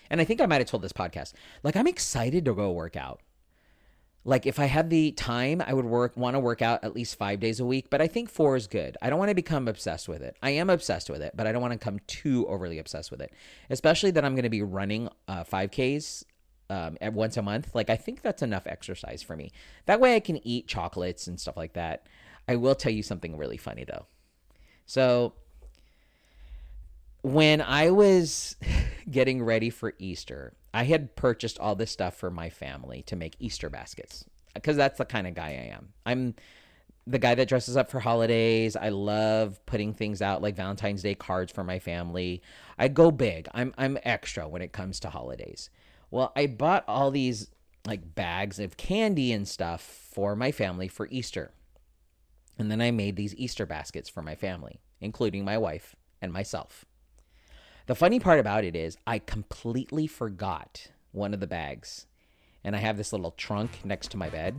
and 0.09 0.21
I 0.21 0.25
think 0.25 0.41
I 0.41 0.47
might 0.47 0.61
have 0.61 0.69
told 0.69 0.85
this 0.85 0.93
podcast. 0.93 1.33
Like 1.65 1.75
I'm 1.75 1.89
excited 1.89 2.45
to 2.45 2.55
go 2.55 2.71
work 2.71 2.95
out 2.95 3.23
like 4.25 4.47
if 4.47 4.61
I 4.61 4.67
had 4.67 4.89
the 4.89 5.13
time, 5.13 5.63
I 5.67 5.75
would 5.75 5.85
work 5.85 6.17
want 6.17 6.35
to 6.35 6.41
work 6.41 6.63
out 6.63 6.85
at 6.85 6.95
least 6.95 7.17
five 7.17 7.41
days 7.41 7.59
a 7.59 7.65
week. 7.65 7.91
But 7.91 8.01
I 8.01 8.07
think 8.07 8.31
four 8.31 8.57
is 8.57 8.67
good. 8.67 8.97
I 9.03 9.11
don't 9.11 9.19
want 9.19 9.31
to 9.31 9.35
become 9.35 9.67
obsessed 9.67 10.09
with 10.09 10.23
it. 10.23 10.37
I 10.43 10.51
am 10.51 10.71
obsessed 10.71 11.11
with 11.11 11.23
it, 11.23 11.33
but 11.35 11.47
I 11.47 11.53
don't 11.53 11.61
want 11.61 11.73
to 11.73 11.79
become 11.79 11.99
too 12.07 12.47
overly 12.47 12.79
obsessed 12.79 13.11
with 13.11 13.21
it. 13.21 13.33
Especially 13.69 14.13
that 14.13 14.25
I'm 14.25 14.35
going 14.35 14.45
to 14.45 14.51
be 14.51 14.63
running 14.63 15.09
uh, 15.27 15.43
5Ks 15.45 16.25
um, 16.71 16.97
at 17.01 17.13
once 17.13 17.37
a 17.37 17.43
month. 17.43 17.75
Like 17.75 17.91
I 17.91 17.97
think 17.97 18.23
that's 18.23 18.43
enough 18.43 18.67
exercise 18.67 19.23
for 19.23 19.37
me. 19.37 19.51
That 19.87 20.01
way 20.01 20.15
I 20.15 20.21
can 20.21 20.45
eat 20.47 20.69
chocolates 20.69 21.27
and 21.27 21.41
stuff 21.41 21.57
like 21.57 21.73
that. 21.73 22.07
I 22.47 22.57
will 22.57 22.75
tell 22.75 22.93
you 22.93 23.03
something 23.03 23.37
really 23.37 23.57
funny 23.57 23.85
though. 23.85 24.07
So 24.87 25.35
when 27.23 27.61
I 27.61 27.91
was 27.91 28.57
getting 29.11 29.43
ready 29.43 29.71
for 29.71 29.95
Easter, 29.99 30.55
I 30.75 30.85
had 30.85 31.17
purchased 31.17 31.59
all 31.59 31.75
this 31.75 31.91
stuff 31.91 32.17
for 32.17 32.31
my 32.31 32.51
family 32.51 33.03
to 33.03 33.17
make 33.17 33.37
Easter 33.39 33.69
baskets 33.69 34.25
because 34.55 34.77
that's 34.77 34.99
the 34.99 35.05
kind 35.05 35.27
of 35.27 35.35
guy 35.35 35.49
I 35.49 35.75
am. 35.75 35.91
I'm 36.07 36.35
the 37.07 37.19
guy 37.19 37.35
that 37.35 37.49
dresses 37.49 37.77
up 37.77 37.91
for 37.91 38.01
holidays. 38.01 38.77
I 38.77 38.91
love 38.91 39.65
putting 39.67 39.93
things 39.93 40.23
out 40.23 40.41
like 40.41 40.57
Valentine's 40.57 41.03
Day 41.03 41.15
cards 41.15 41.53
for 41.53 41.65
my 41.65 41.79
family. 41.79 42.43
I 42.79 42.89
go 42.89 43.11
big. 43.11 43.49
I'm 43.53 43.75
I'm 43.77 43.99
extra 44.05 44.49
when 44.49 44.63
it 44.63 44.73
comes 44.73 45.01
to 45.01 45.11
holidays. 45.11 45.69
Well, 46.11 46.33
I 46.37 46.47
bought 46.47 46.85
all 46.87 47.11
these 47.11 47.49
like 47.87 48.15
bags 48.15 48.59
of 48.59 48.77
candy 48.77 49.33
and 49.33 49.47
stuff 49.49 49.83
for 49.83 50.37
my 50.37 50.53
family 50.53 50.89
for 50.89 51.09
Easter. 51.11 51.53
And 52.59 52.71
then 52.71 52.81
I 52.81 52.91
made 52.91 53.17
these 53.17 53.35
Easter 53.35 53.67
baskets 53.67 54.09
for 54.09 54.23
my 54.23 54.37
family, 54.37 54.81
including 55.01 55.45
my 55.45 55.59
wife 55.59 55.97
and 56.21 56.33
myself. 56.33 56.85
The 57.93 57.97
funny 57.97 58.21
part 58.21 58.41
about 58.41 58.65
it 58.65 58.75
is 58.75 58.97
I 59.07 59.19
completely 59.19 60.07
forgot 60.07 60.87
one 61.11 61.35
of 61.35 61.41
the 61.41 61.47
bags. 61.47 62.07
And 62.65 62.75
I 62.75 62.79
have 62.79 62.97
this 62.97 63.13
little 63.13 63.33
trunk 63.33 63.69
next 63.85 64.13
to 64.13 64.17
my 64.17 64.31
bed. 64.31 64.57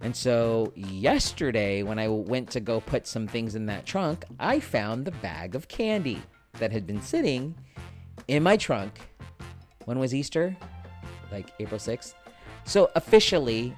And 0.00 0.16
so 0.16 0.72
yesterday, 0.74 1.84
when 1.84 2.00
I 2.00 2.08
went 2.08 2.50
to 2.50 2.58
go 2.58 2.80
put 2.80 3.06
some 3.06 3.28
things 3.28 3.54
in 3.54 3.66
that 3.66 3.86
trunk, 3.86 4.24
I 4.40 4.58
found 4.58 5.04
the 5.04 5.12
bag 5.12 5.54
of 5.54 5.68
candy 5.68 6.20
that 6.54 6.72
had 6.72 6.84
been 6.84 7.00
sitting 7.00 7.54
in 8.26 8.42
my 8.42 8.56
trunk. 8.56 8.98
When 9.84 10.00
was 10.00 10.12
Easter? 10.12 10.56
Like 11.30 11.52
April 11.60 11.78
6th. 11.78 12.14
So 12.64 12.90
officially, 12.96 13.72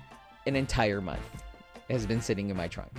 an 0.46 0.56
entire 0.56 1.02
month 1.02 1.44
has 1.90 2.06
been 2.06 2.22
sitting 2.22 2.48
in 2.48 2.56
my 2.56 2.68
trunk. 2.68 2.92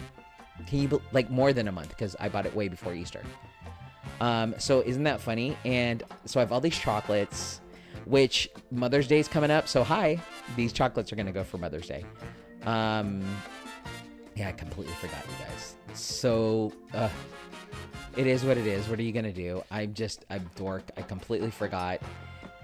Can 0.68 0.78
you, 0.78 1.02
like, 1.12 1.32
more 1.32 1.54
than 1.54 1.68
a 1.68 1.72
month 1.72 1.90
because 1.90 2.16
I 2.20 2.30
bought 2.30 2.46
it 2.46 2.56
way 2.56 2.68
before 2.68 2.94
Easter. 2.94 3.24
Um, 4.21 4.55
so 4.58 4.82
isn't 4.82 5.03
that 5.03 5.21
funny? 5.21 5.58
And 5.65 6.03
so 6.25 6.39
I 6.39 6.43
have 6.43 6.51
all 6.51 6.62
these 6.62 6.77
chocolates, 6.77 7.62
which 8.05 8.49
Mother's 8.71 9.08
Day 9.08 9.19
is 9.19 9.27
coming 9.27 9.51
up. 9.51 9.67
So 9.67 9.84
hi, 9.84 10.19
these 10.55 10.73
chocolates 10.73 11.12
are 11.13 11.15
gonna 11.15 11.32
go 11.32 11.43
for 11.43 11.58
Mother's 11.58 11.88
Day. 11.88 12.05
Um, 12.65 13.23
yeah, 14.36 14.49
I 14.49 14.51
completely 14.51 14.93
forgot 14.95 15.23
you 15.25 15.45
guys. 15.45 15.75
So 15.93 16.73
uh, 16.93 17.10
it 18.17 18.27
is 18.27 18.43
what 18.43 18.58
it 18.58 18.67
is. 18.67 18.88
What 18.88 18.99
are 18.99 19.03
you 19.03 19.12
gonna 19.12 19.32
do? 19.32 19.63
I'm 19.71 19.93
just 19.93 20.25
I'm 20.29 20.49
dork. 20.55 20.84
I 20.97 21.01
completely 21.01 21.51
forgot. 21.51 22.01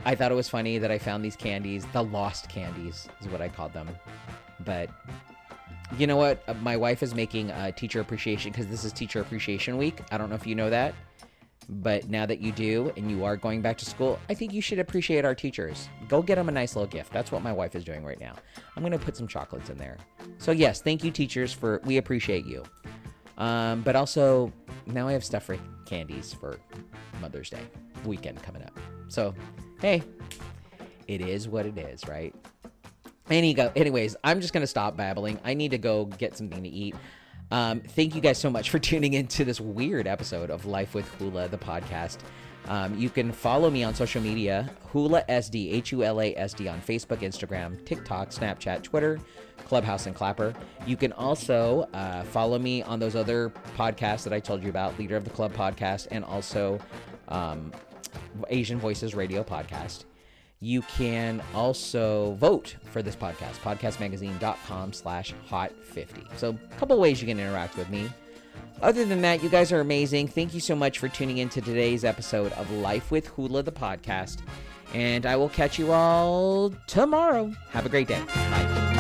I 0.04 0.14
thought 0.14 0.32
it 0.32 0.36
was 0.36 0.50
funny 0.50 0.78
that 0.78 0.92
I 0.92 0.98
found 1.00 1.24
these 1.26 1.36
candies. 1.36 1.86
The 1.94 2.04
lost 2.04 2.50
candies 2.50 3.08
is 3.22 3.28
what 3.28 3.42
I 3.42 3.50
called 3.50 3.74
them. 3.74 3.90
But 4.64 4.90
you 5.98 6.08
know 6.08 6.18
what? 6.18 6.44
Uh, 6.48 6.54
My 6.56 6.78
wife 6.78 7.02
is 7.04 7.16
making 7.16 7.52
a 7.52 7.72
teacher 7.72 8.02
appreciation 8.02 8.52
because 8.52 8.68
this 8.68 8.84
is 8.84 8.92
Teacher 8.92 9.20
Appreciation 9.22 9.78
Week. 9.78 10.02
I 10.12 10.18
don't 10.18 10.30
know 10.30 10.36
if 10.36 10.46
you 10.46 10.56
know 10.56 10.70
that, 10.70 10.94
but 11.70 12.10
now 12.10 12.26
that 12.26 12.40
you 12.40 12.52
do 12.52 12.92
and 12.98 13.10
you 13.10 13.24
are 13.26 13.36
going 13.36 13.62
back 13.62 13.78
to 13.80 13.86
school, 13.86 14.20
I 14.30 14.34
think 14.34 14.54
you 14.54 14.62
should 14.62 14.80
appreciate 14.80 15.26
our 15.26 15.36
teachers. 15.36 15.90
Go 16.08 16.22
get 16.22 16.36
them 16.36 16.50
a 16.50 16.52
nice 16.52 16.76
little 16.76 16.90
gift. 16.90 17.12
That's 17.12 17.32
what 17.32 17.42
my 17.42 17.52
wife 17.52 17.76
is 17.76 17.84
doing 17.84 18.04
right 18.04 18.20
now. 18.20 18.34
I'm 18.76 18.84
going 18.84 18.98
to 18.98 19.04
put 19.04 19.18
some 19.18 19.28
chocolates 19.28 19.70
in 19.70 19.78
there. 19.78 19.98
So, 20.38 20.52
yes, 20.52 20.82
thank 20.82 21.04
you, 21.04 21.12
teachers, 21.12 21.54
for 21.54 21.82
we 21.86 21.98
appreciate 21.98 22.46
you. 22.46 22.64
Um, 23.38 23.82
but 23.82 23.96
also, 23.96 24.52
now 24.86 25.08
I 25.08 25.14
have 25.14 25.24
stuff 25.24 25.44
for 25.44 25.58
candies 25.86 26.34
for 26.34 26.58
Mother's 27.22 27.50
Day 27.50 27.62
weekend 28.06 28.42
coming 28.44 28.64
up. 28.64 28.78
So, 29.08 29.34
hey, 29.82 30.04
it 31.08 31.22
is 31.22 31.48
what 31.48 31.66
it 31.66 31.78
is, 31.78 32.08
right? 32.08 32.34
Any 33.30 33.54
go. 33.54 33.72
Anyways, 33.76 34.16
I'm 34.24 34.40
just 34.40 34.54
gonna 34.54 34.68
stop 34.68 34.96
babbling. 34.96 35.40
I 35.44 35.54
need 35.56 35.72
to 35.72 35.78
go 35.78 36.06
get 36.06 36.38
something 36.38 36.62
to 36.62 36.70
eat. 36.70 36.96
Um, 37.52 37.82
thank 37.82 38.16
you 38.16 38.22
guys 38.22 38.38
so 38.38 38.50
much 38.50 38.70
for 38.70 38.80
tuning 38.92 39.14
into 39.14 39.46
this 39.46 39.60
weird 39.62 40.08
episode 40.08 40.50
of 40.50 40.66
Life 40.66 40.94
with 40.94 41.08
Hula, 41.16 41.48
the 41.48 41.58
podcast. 41.58 42.18
Um, 42.68 42.98
you 42.98 43.10
can 43.10 43.32
follow 43.32 43.70
me 43.70 43.84
on 43.84 43.94
social 43.94 44.22
media, 44.22 44.72
Hula 44.92 45.24
SD, 45.30 45.72
H 45.74 45.92
U 45.92 46.04
L 46.04 46.20
A 46.20 46.36
S 46.36 46.54
D, 46.54 46.68
on 46.68 46.82
Facebook, 46.82 47.20
Instagram, 47.20 47.84
TikTok, 47.86 48.30
Snapchat, 48.30 48.82
Twitter, 48.82 49.20
Clubhouse, 49.66 50.08
and 50.08 50.16
Clapper. 50.16 50.54
You 50.88 50.98
can 50.98 51.12
also 51.14 51.88
uh, 51.94 52.24
follow 52.24 52.58
me 52.58 52.82
on 52.82 53.00
those 53.00 53.16
other 53.16 53.52
podcasts 53.78 54.24
that 54.24 54.34
I 54.34 54.40
told 54.40 54.64
you 54.64 54.70
about, 54.70 54.98
Leader 54.98 55.16
of 55.16 55.26
the 55.26 55.30
Club 55.30 55.54
podcast, 55.54 56.08
and 56.10 56.26
also 56.26 56.80
um, 57.28 57.72
Asian 58.50 58.80
Voices 58.80 59.14
Radio 59.14 59.44
podcast. 59.44 60.06
You 60.66 60.82
can 60.82 61.44
also 61.54 62.34
vote 62.40 62.76
for 62.92 63.04
this 63.04 63.16
podcast, 63.16 63.60
podcastmagazine.com 63.60 64.94
slash 64.94 65.32
hot 65.46 65.72
50. 65.84 66.24
So 66.38 66.58
a 66.72 66.76
couple 66.78 67.00
ways 67.00 67.22
you 67.22 67.28
can 67.28 67.40
interact 67.40 67.78
with 67.78 67.88
me. 67.92 68.10
Other 68.82 69.06
than 69.06 69.22
that, 69.22 69.44
you 69.44 69.50
guys 69.50 69.72
are 69.72 69.80
amazing. 69.80 70.28
Thank 70.28 70.56
you 70.56 70.60
so 70.60 70.76
much 70.76 70.98
for 70.98 71.08
tuning 71.08 71.38
in 71.38 71.50
to 71.50 71.62
today's 71.62 72.04
episode 72.04 72.52
of 72.54 72.72
Life 72.72 73.12
with 73.12 73.28
Hula, 73.28 73.62
the 73.62 73.72
podcast. 73.72 74.40
And 74.96 75.28
I 75.28 75.36
will 75.36 75.50
catch 75.50 75.78
you 75.78 75.92
all 75.92 76.74
tomorrow. 76.88 77.54
Have 77.70 77.86
a 77.86 77.90
great 77.90 78.08
day. 78.08 78.24
Bye. 78.26 78.95